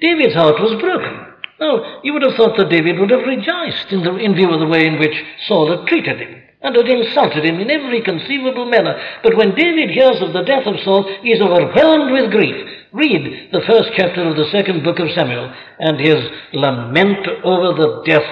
[0.00, 1.26] David's heart was broken.
[1.58, 4.60] Now, you would have thought that David would have rejoiced in, the, in view of
[4.60, 5.16] the way in which
[5.48, 9.00] Saul had treated him and had insulted him in every conceivable manner.
[9.22, 12.56] But when David hears of the death of Saul, he is overwhelmed with grief.
[12.92, 16.16] Read the first chapter of the second book of Samuel and his
[16.52, 18.28] lament over the death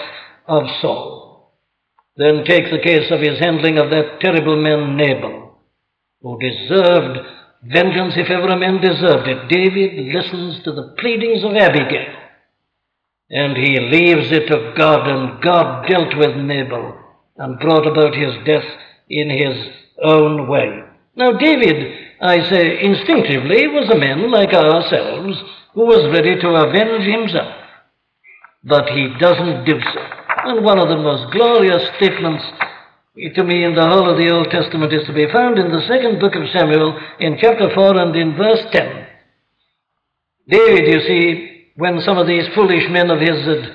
[0.48, 1.54] of Saul.
[2.16, 5.60] Then take the case of his handling of that terrible man Nabal,
[6.20, 7.18] who deserved
[7.62, 9.48] vengeance if ever a man deserved it.
[9.48, 12.14] David listens to the pleadings of Abigail,
[13.30, 17.03] and he leaves it to God, and God dealt with Nabal
[17.36, 18.64] and brought about his death
[19.08, 19.72] in his
[20.02, 20.82] own way.
[21.16, 25.36] Now, David I say instinctively, was a man like ourselves
[25.74, 27.52] who was ready to avenge himself.
[28.64, 30.00] But he doesn't do so.
[30.44, 32.44] And one of the most glorious statements
[33.34, 35.84] to me in the whole of the Old Testament is to be found in the
[35.86, 39.06] second book of Samuel in chapter 4 and in verse 10.
[40.48, 43.72] David, you see, when some of these foolish men of his had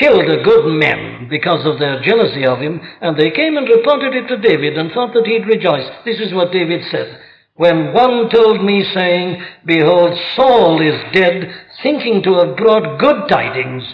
[0.00, 4.14] killed a good man because of their jealousy of him, and they came and reported
[4.14, 5.88] it to David and thought that he'd rejoice.
[6.04, 7.20] This is what David said
[7.60, 13.84] when one told me, saying, Behold, Saul is dead, thinking to have brought good tidings,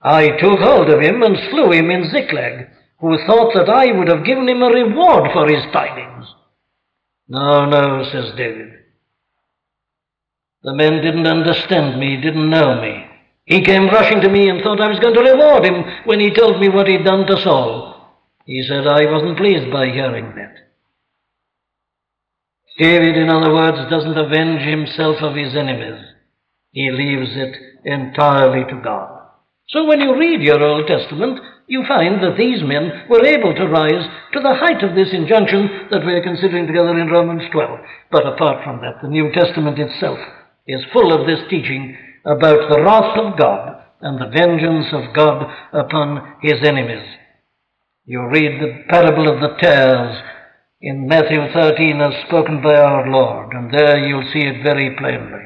[0.00, 4.08] I took hold of him and slew him in Ziklag, who thought that I would
[4.08, 6.24] have given him a reward for his tidings.
[7.28, 8.72] No, no, says David.
[10.62, 13.09] The men didn't understand me, didn't know me.
[13.50, 16.30] He came rushing to me and thought I was going to reward him when he
[16.30, 17.98] told me what he'd done to Saul.
[18.46, 20.54] He said I wasn't pleased by hearing that.
[22.78, 25.98] David, in other words, doesn't avenge himself of his enemies.
[26.70, 29.18] He leaves it entirely to God.
[29.68, 33.66] So when you read your Old Testament, you find that these men were able to
[33.66, 37.80] rise to the height of this injunction that we are considering together in Romans 12.
[38.12, 40.20] But apart from that, the New Testament itself
[40.68, 45.46] is full of this teaching about the wrath of God and the vengeance of God
[45.72, 47.06] upon his enemies.
[48.04, 50.16] You read the parable of the tares
[50.80, 55.44] in Matthew 13 as spoken by our Lord, and there you'll see it very plainly.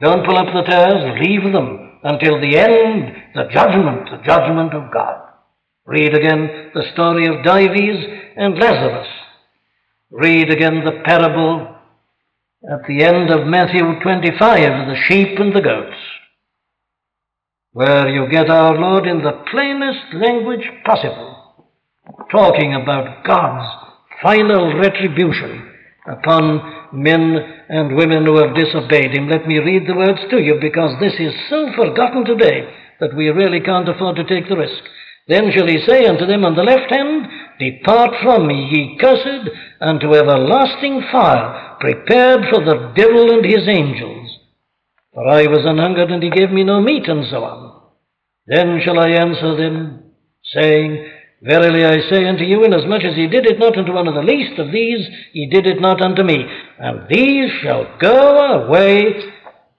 [0.00, 4.92] Don't pull up the tares, leave them until the end, the judgment, the judgment of
[4.92, 5.22] God.
[5.86, 8.04] Read again the story of Dives
[8.36, 9.08] and Lazarus.
[10.10, 11.75] Read again the parable
[12.70, 14.38] at the end of Matthew 25,
[14.88, 15.96] the sheep and the goats,
[17.72, 21.66] where you get our Lord in the plainest language possible,
[22.30, 23.68] talking about God's
[24.20, 25.70] final retribution
[26.08, 27.36] upon men
[27.68, 29.28] and women who have disobeyed him.
[29.28, 33.28] Let me read the words to you because this is so forgotten today that we
[33.28, 34.82] really can't afford to take the risk.
[35.28, 37.26] Then shall he say unto them on the left hand,
[37.58, 39.50] Depart from me, ye cursed,
[39.80, 44.38] unto everlasting fire, prepared for the devil and his angels.
[45.14, 47.82] For I was an hungered, and he gave me no meat, and so on.
[48.46, 50.12] Then shall I answer them,
[50.54, 51.10] saying,
[51.42, 54.22] Verily I say unto you, inasmuch as he did it not unto one of the
[54.22, 56.46] least of these, he did it not unto me.
[56.78, 59.22] And these shall go away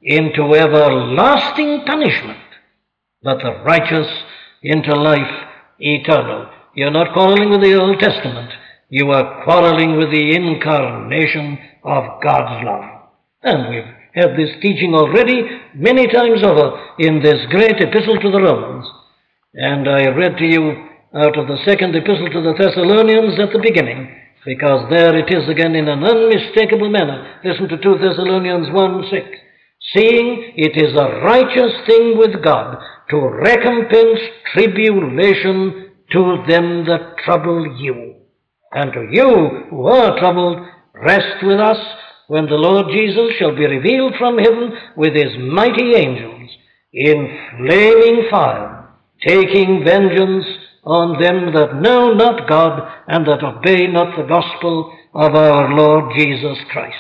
[0.01, 2.39] into everlasting punishment,
[3.23, 4.07] but the righteous
[4.61, 5.47] into life
[5.79, 6.49] eternal.
[6.77, 8.51] You're not quarreling with the Old Testament.
[8.89, 12.85] You are quarreling with the incarnation of God's love.
[13.41, 15.41] And we've had this teaching already
[15.73, 18.85] many times over in this great epistle to the Romans.
[19.55, 20.85] And I read to you
[21.17, 24.13] out of the second epistle to the Thessalonians at the beginning,
[24.45, 27.41] because there it is again in an unmistakable manner.
[27.43, 29.25] Listen to 2 Thessalonians 1 6.
[29.95, 32.77] Seeing it is a righteous thing with God
[33.09, 34.19] to recompense
[34.53, 38.15] tribulation to them that trouble you.
[38.71, 41.77] And to you who are troubled, rest with us
[42.27, 46.49] when the Lord Jesus shall be revealed from heaven with his mighty angels
[46.93, 48.89] in flaming fire,
[49.25, 50.45] taking vengeance
[50.83, 56.13] on them that know not God and that obey not the gospel of our Lord
[56.17, 56.95] Jesus Christ.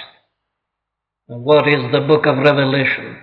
[1.29, 3.17] And what is the book of Revelation?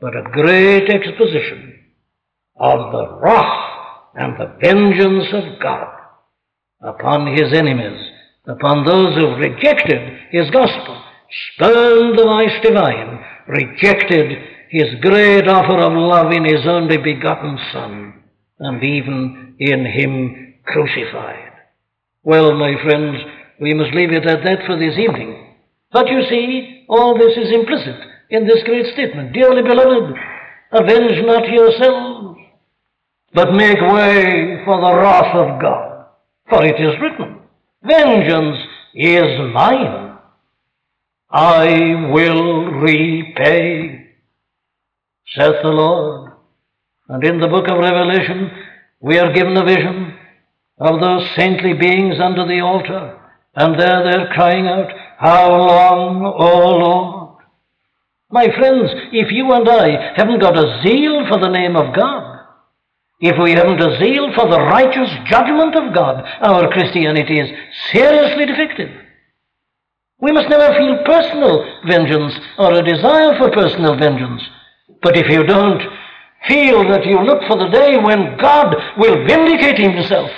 [0.00, 1.74] But a great exposition
[2.56, 3.65] of the wrath
[4.16, 5.96] and the vengeance of God
[6.82, 8.00] upon his enemies,
[8.46, 11.02] upon those who rejected his gospel,
[11.54, 14.38] spurned the life divine, rejected
[14.70, 18.22] his great offer of love in his only begotten Son,
[18.58, 21.52] and even in him crucified.
[22.22, 23.18] Well, my friends,
[23.60, 25.54] we must leave it at that for this evening.
[25.92, 27.96] But you see, all this is implicit
[28.30, 29.32] in this great statement.
[29.32, 30.14] Dearly beloved,
[30.72, 32.38] avenge not yourselves,
[33.36, 36.06] but make way for the wrath of God.
[36.48, 37.40] For it is written,
[37.82, 38.56] Vengeance
[38.94, 40.16] is mine.
[41.30, 44.06] I will repay,
[45.34, 46.32] saith the Lord.
[47.10, 48.50] And in the book of Revelation,
[49.00, 50.18] we are given a vision
[50.78, 53.20] of those saintly beings under the altar.
[53.54, 57.36] And there they're crying out, How long, O Lord?
[58.30, 62.35] My friends, if you and I haven't got a zeal for the name of God,
[63.20, 67.50] if we haven't a zeal for the righteous judgment of God, our Christianity is
[67.90, 68.90] seriously defective.
[70.20, 74.42] We must never feel personal vengeance or a desire for personal vengeance.
[75.02, 75.82] But if you don't
[76.46, 80.30] feel that you look for the day when God will vindicate himself,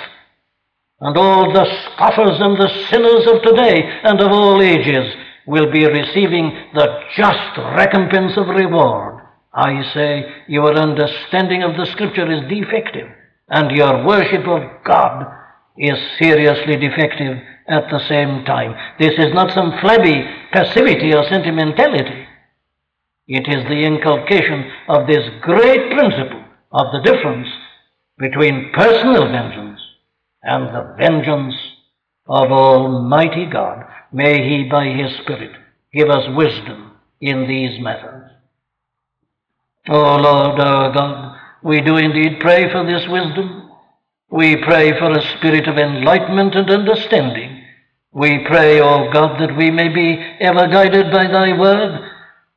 [1.01, 5.13] and all the scoffers and the sinners of today and of all ages
[5.47, 9.18] will be receiving the just recompense of reward
[9.53, 13.07] Ah, I say your understanding of the Scripture is defective,
[13.49, 15.25] and your worship of God
[15.77, 17.37] is seriously defective
[17.67, 18.75] at the same time.
[18.99, 22.27] This is not some flabby passivity or sentimentality.
[23.27, 27.47] It is the inculcation of this great principle of the difference
[28.17, 29.79] between personal vengeance
[30.43, 31.55] and the vengeance
[32.27, 33.85] of Almighty God.
[34.11, 35.51] May He, by His Spirit,
[35.93, 36.91] give us wisdom
[37.21, 38.31] in these matters.
[39.87, 43.71] O oh Lord our God, we do indeed pray for this wisdom.
[44.29, 47.63] We pray for a spirit of enlightenment and understanding.
[48.11, 52.07] We pray, O oh God, that we may be ever guided by Thy word,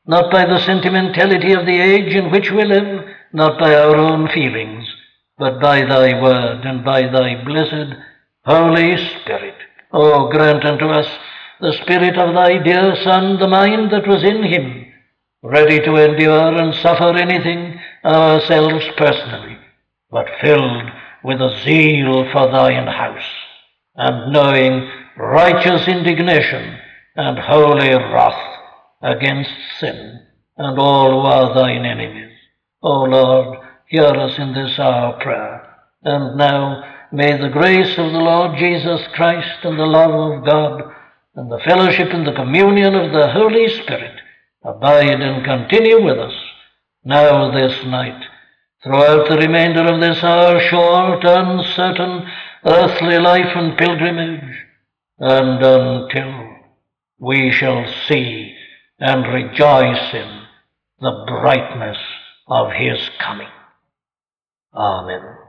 [0.06, 4.28] not by the sentimentality of the age in which we live, not by our own
[4.28, 4.86] feelings,
[5.38, 7.94] but by Thy word and by Thy blessed
[8.44, 9.56] Holy Spirit.
[9.92, 11.06] O oh, grant unto us
[11.60, 14.91] the Spirit of Thy dear Son, the mind that was in Him
[15.42, 19.58] ready to endure and suffer anything ourselves personally,
[20.10, 20.88] but filled
[21.24, 23.30] with a zeal for thine house,
[23.96, 26.78] and knowing righteous indignation
[27.16, 28.58] and holy wrath
[29.02, 30.20] against sin
[30.56, 32.32] and all who are thine enemies.
[32.82, 35.68] O Lord, hear us in this our prayer.
[36.04, 40.82] And now may the grace of the Lord Jesus Christ and the love of God
[41.34, 44.21] and the fellowship and the communion of the Holy Spirit
[44.64, 46.34] abide and continue with us
[47.04, 48.22] now this night,
[48.82, 52.26] throughout the remainder of this our short, uncertain,
[52.64, 54.64] earthly life and pilgrimage,
[55.18, 56.56] and until
[57.18, 58.54] we shall see
[58.98, 60.42] and rejoice in
[61.00, 61.98] the brightness
[62.46, 63.48] of his coming.
[64.74, 65.41] Amen.